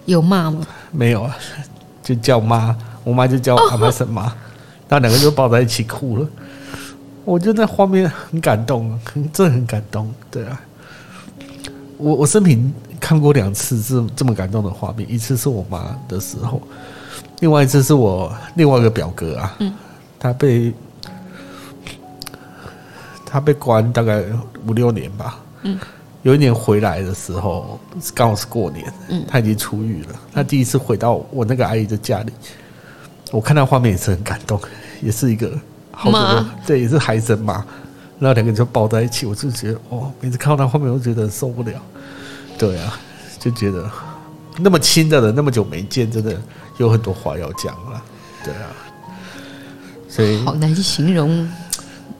[0.05, 0.65] 有骂吗？
[0.91, 1.35] 没有啊，
[2.01, 2.73] 就叫妈，
[3.03, 4.33] 我妈就叫阿嬷什么，
[4.87, 6.27] 那两个就抱在一起哭了。
[7.25, 8.97] 我觉得那画面很感动，
[9.33, 10.09] 真的很感动。
[10.31, 10.61] 对啊。
[11.97, 12.73] 我我生平
[13.03, 16.61] 看过两次这这么感动的画面，一次是我妈的时候，
[17.41, 19.73] 另外一次是我另外一个表哥啊，嗯，
[20.17, 20.73] 他被
[23.25, 24.23] 他被关大概
[24.65, 25.77] 五六年吧，嗯，
[26.21, 27.77] 有一年回来的时候
[28.15, 32.31] 刚好是过年，嗯，他已经出狱了，他第一次回到我那个阿姨的家里，
[33.33, 34.57] 我看到画面也是很感动，
[35.01, 35.51] 也是一个
[35.91, 37.65] 好多个，对，也是孩子嘛，
[38.17, 41.73] 然后两个人就抱在一起，我就觉得哦，每次看到他画面，我就觉得受不了。
[42.63, 42.97] 对啊，
[43.41, 43.91] 就觉得
[44.57, 46.41] 那么亲的人，那么久没见，真的
[46.77, 48.01] 有很多话要讲了。
[48.41, 48.71] 对啊，
[50.07, 51.45] 所以好难去形容。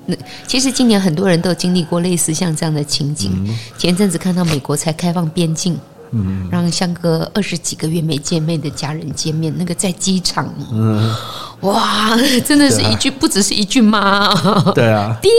[0.06, 0.14] 那
[0.46, 3.32] 其实今年很多人都经历过类似像这样的情景。
[3.48, 5.80] 嗯、前阵子看到美国才开放边境，
[6.14, 11.14] 嗯，让相隔二十几个月没见面的家人见面，那个在机场，嗯。
[11.62, 14.36] 哇，真的是一句，不只是一句妈，
[14.74, 15.32] 对啊，爹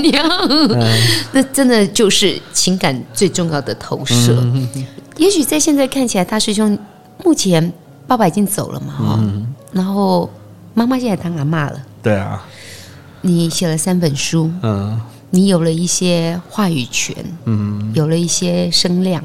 [0.00, 0.24] 娘，
[1.32, 4.40] 那真的就是情感最重要的投射。
[5.16, 6.78] 也许在现在看起来，大师兄
[7.24, 7.72] 目前
[8.06, 9.20] 爸爸已经走了嘛，哈，
[9.72, 10.30] 然后
[10.72, 12.46] 妈妈现在当阿妈了，对啊，
[13.22, 15.00] 你写了三本书，嗯，
[15.30, 17.12] 你有了一些话语权，
[17.46, 19.20] 嗯，有了一些声量，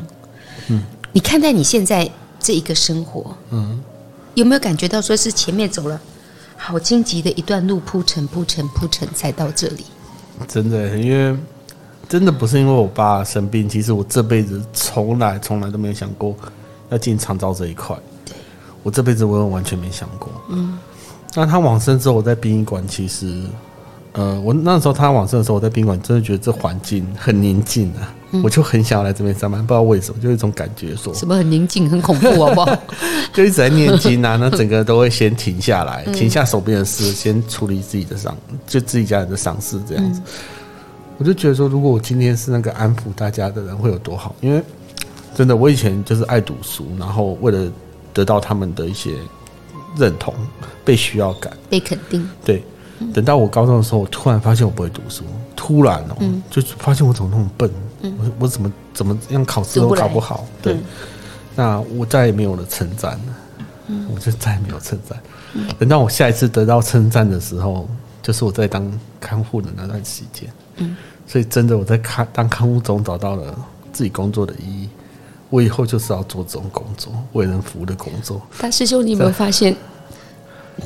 [0.69, 2.09] 嗯，你看待你现在
[2.39, 3.81] 这一个生活，嗯，
[4.33, 5.99] 有没有感觉到说是前面走了？
[6.57, 9.85] 好荆棘的一段路铺陈铺陈铺陈才到这里，
[10.47, 11.35] 真的，因为
[12.07, 16.35] 真的不是因为我爸生病，其实我这辈子从来从来都没有想过
[16.89, 17.97] 要进长照这一块。
[18.25, 18.35] 对，
[18.83, 20.29] 我这辈子我也完全没想过。
[20.49, 20.77] 嗯，
[21.33, 23.43] 那他往生之后，我在殡仪馆，其实。
[24.13, 32.77] 呃，我那时候他往生的时候，我在宾馆真的觉得这环境很宁静啊，嗯、我就很想要来这边上班，不知道为什么，就有一种感觉说，什么很宁静、很恐怖，好不好？
[33.31, 38.35] 就一直在念经啊，那整个都会先停下来， 停下手边的事，先处理自己的丧，
[38.67, 40.19] 就自己家人的丧事这样子。
[40.19, 40.31] 嗯、
[41.17, 44.35] 我就觉得说，如果我今天是那个安抚大家的人，会有多好？
[44.41, 44.61] 因为
[45.33, 47.71] 真的，我以前就是爱读书，然后为了
[48.13, 49.11] 得到他们的一些
[49.95, 50.33] 认同，
[50.83, 52.61] 被需要感，被肯定，对。
[53.13, 55.23] 等到我高中的时候，我突然发现我不会读书，
[55.55, 57.69] 突然哦，嗯、就发现我怎么那么笨，
[58.01, 60.83] 嗯、我我怎么怎么样考试都考不好，对，嗯、
[61.55, 63.35] 那我再也没有了称赞了，
[63.87, 65.19] 嗯、我就再也没有称赞。
[65.53, 67.89] 嗯、等到我下一次得到称赞的时候，
[68.21, 70.95] 就是我在当看护的那段时间，嗯，
[71.27, 73.57] 所以真的我在看当看护中找到了
[73.91, 74.89] 自己工作的意义，
[75.49, 78.41] 我以后就是要做这种工作，为人服务的工作。
[78.59, 79.75] 大师兄，你有没有发现？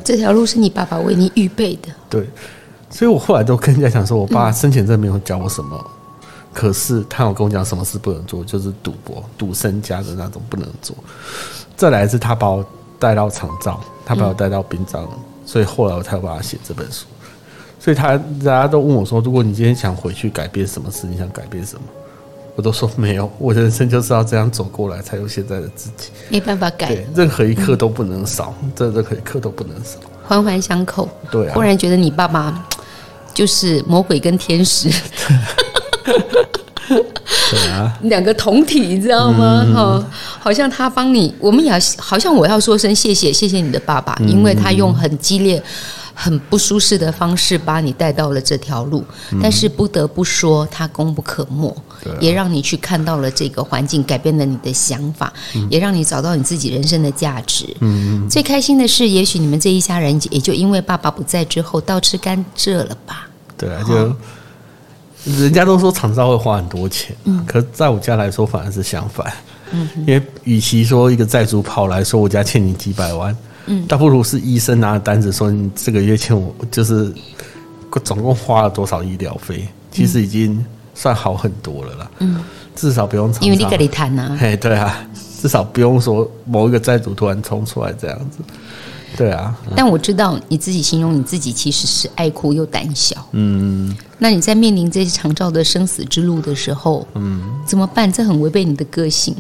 [0.03, 1.89] 这条路是你爸爸为你预备的。
[2.09, 2.27] 对，
[2.89, 5.77] 所以我后来都跟人家讲说，我爸生前真的没有教我什么，
[6.21, 10.95] 嗯、可是他有跟我讲什么事不能做，就是赌博、赌身家的那种不能做。
[11.75, 12.65] 再来是他把我
[12.99, 17.05] 带到长照，他把我带到殡葬，嗯、所以后来我才把他写这本书。
[17.79, 21.81] 所以他大家都问我说，如果你今天想回去改变什么事，你想改变什么？
[22.55, 26.09] 我都说没有，我的人生就是要这样走过来，才有现在的自己。
[26.29, 31.09] 没办法改，任何一刻都不能少，这、嗯、任何一刻都不能少，环环相扣。
[31.29, 32.65] 对啊，忽然觉得你爸爸
[33.33, 34.89] 就是魔鬼跟天使，
[36.87, 39.65] 对啊， 两个同体，你知道吗？
[39.73, 40.05] 哈、嗯，
[40.39, 45.61] 好像他帮你，我们也要，好像我要说声谢谢，谢谢你的爸爸，嗯、因为他用很激烈。
[46.18, 51.70] 很不舒适的方式把你带到了这条路，嗯、但是不得不说，他功不可没，
[52.05, 57.68] 啊、也让你去看到了这个环境，改变了你的想法，嗯、也让你找到你自己人生的价值。
[57.82, 63.28] 嗯、最开心的是，也许你们这一家人也就因为爸爸不在之后，倒吃甘蔗了吧？
[63.57, 64.16] 对啊，就、哦、
[65.26, 69.34] 人家都说厂商会花很多钱，嗯，可在我家来说反而是相反，
[69.72, 73.36] 嗯，因为与其说一个债主跑来说我家欠你几百万。
[73.68, 77.13] 嗯，倒不如是医生拿单子说，你这个月欠我，就是
[78.03, 80.63] 总共花了多少医疗费，其实已经
[80.93, 82.11] 算好很多了啦。
[82.20, 82.43] 嗯，
[82.76, 85.07] 至少不用常常因为你跟你谈呐，嘿，对啊，
[85.41, 88.39] 至少不用说某一个债主突然冲出来这样子。
[89.18, 93.16] 对啊，但我知道你自己形容你自己其实是爱哭又胆小。
[93.32, 98.11] 嗯，那你在面临这些长照的生死之路的时候，嗯，怎么办？
[98.11, 99.34] 这很违背你的个性。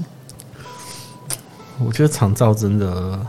[1.85, 3.19] 我觉得长照真的，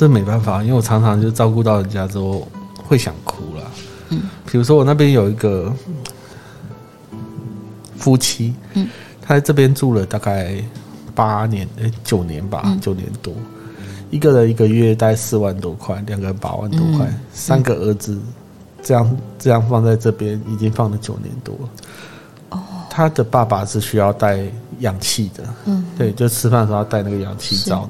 [0.00, 2.48] 这没办法，因为我常常就照顾到人家之后
[2.82, 3.70] 会想哭了。
[4.08, 5.70] 嗯，比如说我那边有一个
[7.98, 8.88] 夫妻，嗯，
[9.20, 10.56] 他在这边住了大概
[11.14, 13.30] 八年，哎，九年吧，九年多。
[14.08, 18.18] 一个人一个月大概四万多块，两个人八万多块，嗯、三个儿子，
[18.82, 21.68] 这样这样放在这边已经放了九年多了。
[22.48, 24.46] 哦，他的爸爸是需要带
[24.78, 27.86] 氧气的，嗯，对，就吃饭的时候要带那个氧气罩。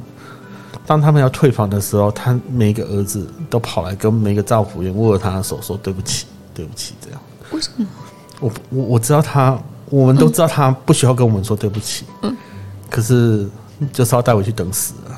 [0.91, 7.21] 是当他们要退房的时候，他每个儿子都跑来跟每个照服员握着他的手说对不起，对不起，这样。
[7.53, 7.87] 为什么？
[8.41, 9.57] 我我我知道他，
[9.89, 12.37] 我们都知道他不需要跟我们说对不起，嗯，
[12.91, 13.49] 可是
[13.93, 15.17] 就是要带回去等死了。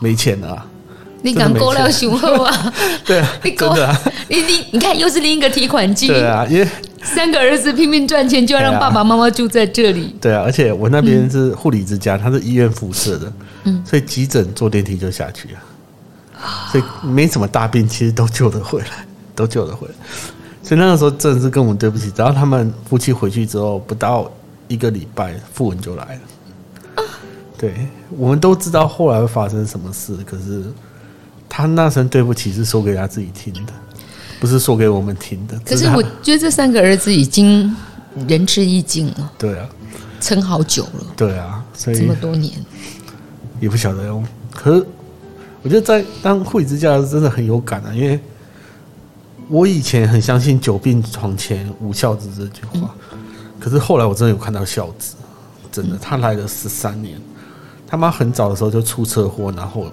[0.00, 0.66] 没钱了，啊，
[1.22, 2.72] 你敢够了雄厚啊？
[3.06, 6.08] 对啊， 你真的啊，你你你看，又是另一个提款机。
[6.08, 6.66] 对啊，因为
[7.04, 10.16] 三个儿子拼命赚钱，就要让爸爸妈妈住在这里。
[10.20, 13.32] 对啊，而且我那边是护理之家，它是医院附设的，
[13.64, 15.60] 嗯，所以急诊坐电梯就下去了，
[16.70, 19.94] 所以没什么大病，其实都救得回来，都救得回来。
[20.62, 22.10] 所以那个时候真的是跟我们对不起。
[22.10, 24.30] 只要他们夫妻回去之后，不到
[24.68, 27.04] 一个礼拜，富文就来了。
[27.58, 30.64] 对，我们都知道后来会发生什么事，可是
[31.48, 33.72] 他那声对不起是说给他自己听的，
[34.40, 35.56] 不是说给我们听的。
[35.64, 37.72] 可是我觉得这三个儿子已经
[38.26, 39.32] 仁至义尽了。
[39.38, 39.68] 对啊，
[40.20, 41.06] 撑好久了。
[41.16, 42.52] 对啊，所以这么多年
[43.62, 44.22] 也不晓得哟。
[44.52, 44.84] 可是
[45.62, 48.18] 我觉得在当护理之家真的很有感啊，因为
[49.48, 53.18] 我以前很相信“久病床前无孝子”这句话，嗯、
[53.60, 55.14] 可是后来我真的有看到孝子，
[55.70, 57.16] 真的，他来了十三年。
[57.86, 59.86] 他妈很早的时候就出车祸，然后，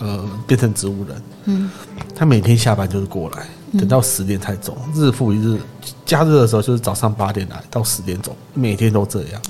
[0.00, 1.22] 呃，变成植物人。
[1.44, 1.70] 嗯，
[2.16, 3.46] 他每天下班就是过来，
[3.78, 5.60] 等到十点才走，日复一日。
[6.04, 9.40] 假日的时候就是早上八点来到十点走，每天都这样，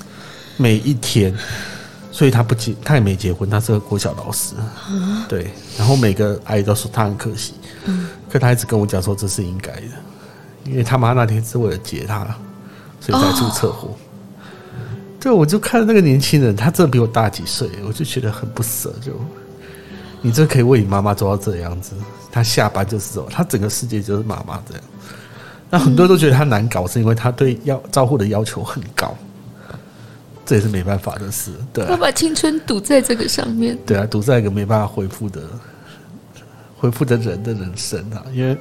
[0.57, 1.33] 每一天。
[2.13, 4.53] 所以他不结，他也没结婚，他是个国小老师。
[5.27, 5.47] 对，
[5.79, 7.55] 然后每个阿姨都说他很可惜。
[7.85, 9.87] 嗯，可他一直跟我讲说这是应该的，
[10.65, 12.23] 因为他妈那天是为了接他，
[12.99, 13.89] 所以才出车祸。
[15.19, 18.93] 对，我就看那个年轻人，他真的比我大几岁，我就觉得很不舍。
[19.01, 19.11] 就
[20.21, 21.93] 你这可以为你妈妈做到这样子，
[22.31, 24.83] 他下班就是走，他整个世界就是妈妈这样。
[25.71, 29.17] 那很多人都觉得他难搞，是因为他对要照顾的要求很高，
[30.53, 31.49] 这也是没办法的事。
[31.73, 33.75] 对啊，他把青春赌在这个上面。
[33.87, 35.41] 对啊，赌在一个没办法恢复的、
[36.77, 38.23] 恢复的人的人生啊。
[38.31, 38.55] 因为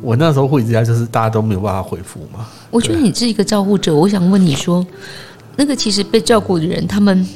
[0.00, 2.46] 我那时候护理之家就是大家都没有办法恢复嘛。
[2.70, 4.86] 我觉得你是一个照顾者，我想问你说。
[5.56, 7.26] 那个其实被照顾的人，他们，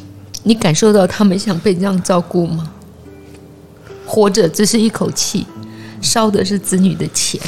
[0.44, 2.70] 你感受到他们想被这样照顾吗？
[4.06, 5.44] 活着只是一口气，
[6.00, 7.40] 烧的是子女的钱。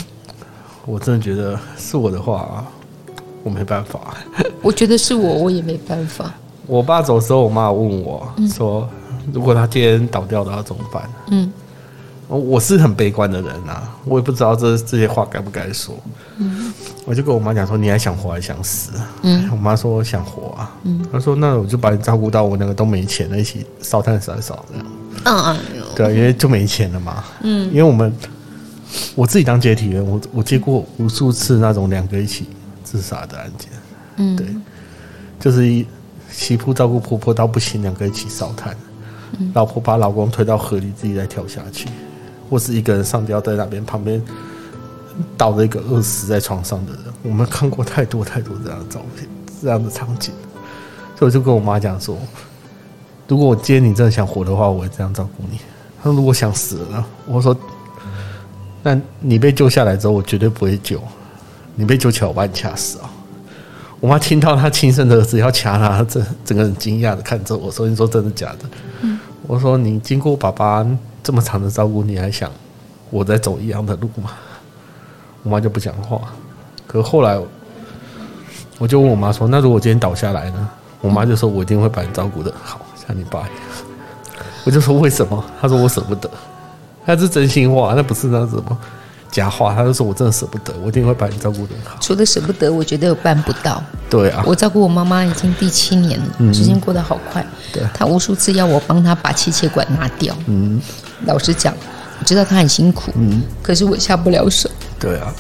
[0.86, 2.66] 我真的觉得是我的话，
[3.43, 4.14] 我没办法。
[4.62, 6.32] 我觉得是我，我也没办法。
[6.66, 8.88] 我爸走的时候，我妈问我说
[9.32, 11.53] ：“如果他今天倒掉了，要怎么办？”嗯。
[12.28, 15.95] 我是很悲观的人啊，我也不知道这这些话该不该说。
[16.38, 16.72] 嗯，
[17.05, 24.86] 我就跟我妈讲说：“你还想活还想死？”嗯，我妈说：“想活啊。”嗯，她说：“那我就把你照顾到我两个都没钱了，一起烧炭烧一烧这样。”
[25.24, 25.57] 嗯嗯，
[25.95, 27.22] 对，因为就没钱了嘛。
[27.43, 28.11] 嗯，因为我们
[29.14, 32.47] 我自己当接体员，我我接过无数次那种两个一起
[32.93, 33.70] 自杀的案件。
[34.16, 34.47] 嗯，对，
[35.40, 35.86] 就是一
[36.30, 38.76] 媳妇照顾婆婆到不行，两个一起烧炭，
[39.55, 41.88] 老婆把老公推到河里，自己再跳下去。
[42.51, 44.22] 或是一个人上吊在那边，旁边
[45.38, 49.26] 倒着一个饿死在床上的人，我们看过太多太多这样的照片，
[49.62, 50.34] 这样的场景，
[51.18, 52.18] 所以我就跟我妈讲说，
[53.26, 55.57] 如果我今天你真的想活的话，我会这样照顾你。
[56.03, 57.07] 她说如果想死了？
[57.26, 57.57] 我说，
[58.82, 61.03] 那你被救下来之后，我绝对不会救。
[61.75, 63.11] 你被救起来，我把你掐死啊！
[64.01, 69.09] 我妈听到她亲生的儿子要掐她，这整个人惊讶的看着我说：“你说真的假的？”，
[69.47, 70.87] 我说：“你经过爸爸。”
[71.23, 72.51] 这么长的照顾，你还想
[73.09, 74.33] 我在走一样的路吗？
[75.45, 76.20] 我妈就不讲话。
[76.85, 77.41] 可后来，
[78.77, 80.68] 我就问我妈说：“那如果今天倒下来呢？”
[81.01, 83.53] 我妈就说：“我一定会把你照顾得好，像你爸一样。”
[84.66, 86.29] 我就说：“为什么？”她说：“我舍不得。”
[87.07, 88.79] 她是真心话，那不是那什么
[89.33, 89.74] 假话。
[89.74, 93.83] 他就说：“我真的舍不得，我一定会把你照顾得好。”除了舍不得，我觉得我办不到。
[94.09, 97.45] 对啊，我照顾我妈妈已经第七年了，时间过得好快。
[97.72, 100.37] 对，他无数次要我帮他把气切管拿掉。
[100.47, 100.80] 嗯。
[101.24, 101.74] 老实讲，
[102.20, 104.70] 我知道他很辛苦，嗯，可是我下不了手。
[105.01, 105.33] 对啊，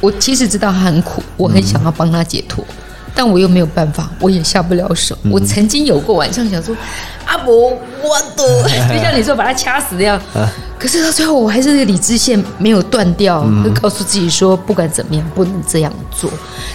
[0.00, 2.64] 我其实知道他很苦，我很想要帮他解脱。
[2.68, 2.82] 嗯
[3.18, 5.16] 但我又没有办法，我也下不了手。
[5.22, 6.76] 嗯、我曾经有过晚上想说，
[7.24, 8.62] 阿伯，我的，
[8.94, 10.20] 就像你说把他掐死那样。
[10.34, 10.46] 啊、
[10.78, 16.30] 可是到最后，我还是那个理智线没有断掉，会、嗯、告诉自己说，不管怎么样，不能这样做。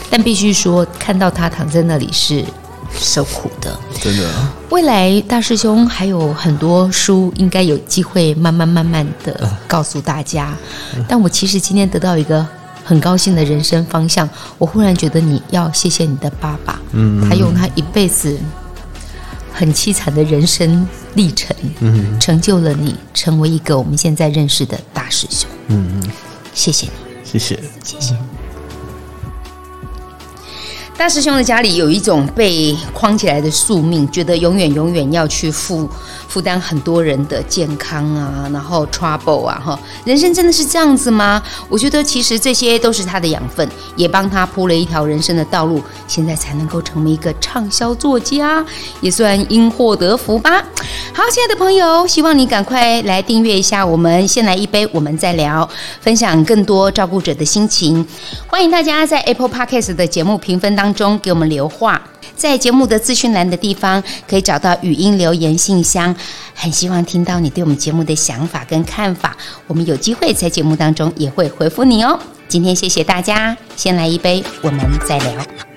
[0.10, 2.44] 但必须说，看到他躺在那里是
[2.98, 3.72] 受苦的，
[4.02, 4.28] 真的。
[4.72, 10.46] 未来大师兄还有很多书，应该有机会慢慢慢慢的告诉大家。
[10.46, 10.58] 啊、
[11.08, 12.44] 但我其实今天得到一个。
[12.92, 18.38] 很高兴的人生方向，我忽然觉得你要谢谢你的爸爸，嗯，他用他一辈子
[19.54, 26.10] 很凄惨的人生历程，嗯，成就了你成为一个我们现在认识的大师兄，嗯嗯，
[26.54, 26.92] 谢谢你，
[27.24, 28.14] 谢谢，谢谢。
[31.02, 35.90] 大师兄的家里有一种被框起来的宿命，觉得永远永远要去负
[36.28, 41.42] 负担很多人的健康啊，然后 trouble 啊，哈，人生真的是这样子吗？
[41.70, 48.64] 我觉得其实这些都是他的养分，也帮他铺了一条人生的道路，现在才能够成为一个畅销作家，
[49.02, 50.64] 也算因祸得福吧。
[51.14, 55.68] 好，亲爱的朋友，希望你赶快来订阅一下我们，先来一杯，我们再聊，
[56.00, 58.06] 分享更多照顾者的心情。
[58.46, 62.02] 欢迎大家在 Apple Podcast 的节目评分当中给我们留话，
[62.36, 66.16] 在节目的资讯栏的地方可以找到语音留言信箱，
[66.54, 69.36] 很希望听到你对我们节目的想法跟看法，
[69.68, 72.20] 我们有机会在节目当中也会回复你哦。
[72.48, 75.71] 今天谢谢大家，先来一杯，我们再聊。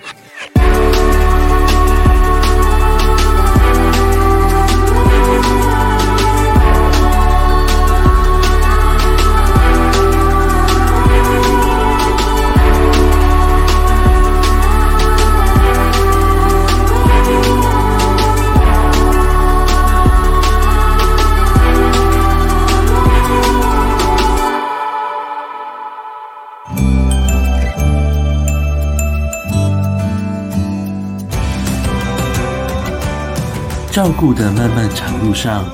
[33.95, 35.65] 照顾的漫漫长路上，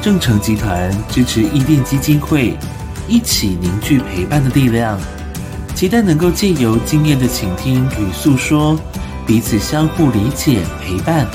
[0.00, 2.56] 正成集团支持伊甸基金会，
[3.08, 4.96] 一起凝聚陪伴的力量，
[5.74, 8.78] 期待能够借由经验的倾听与诉说，
[9.26, 11.26] 彼此相互理解陪伴，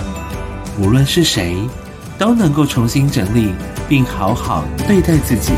[0.80, 1.58] 无论是谁，
[2.18, 3.54] 都能够重新整理
[3.90, 5.52] 并好好对待自己。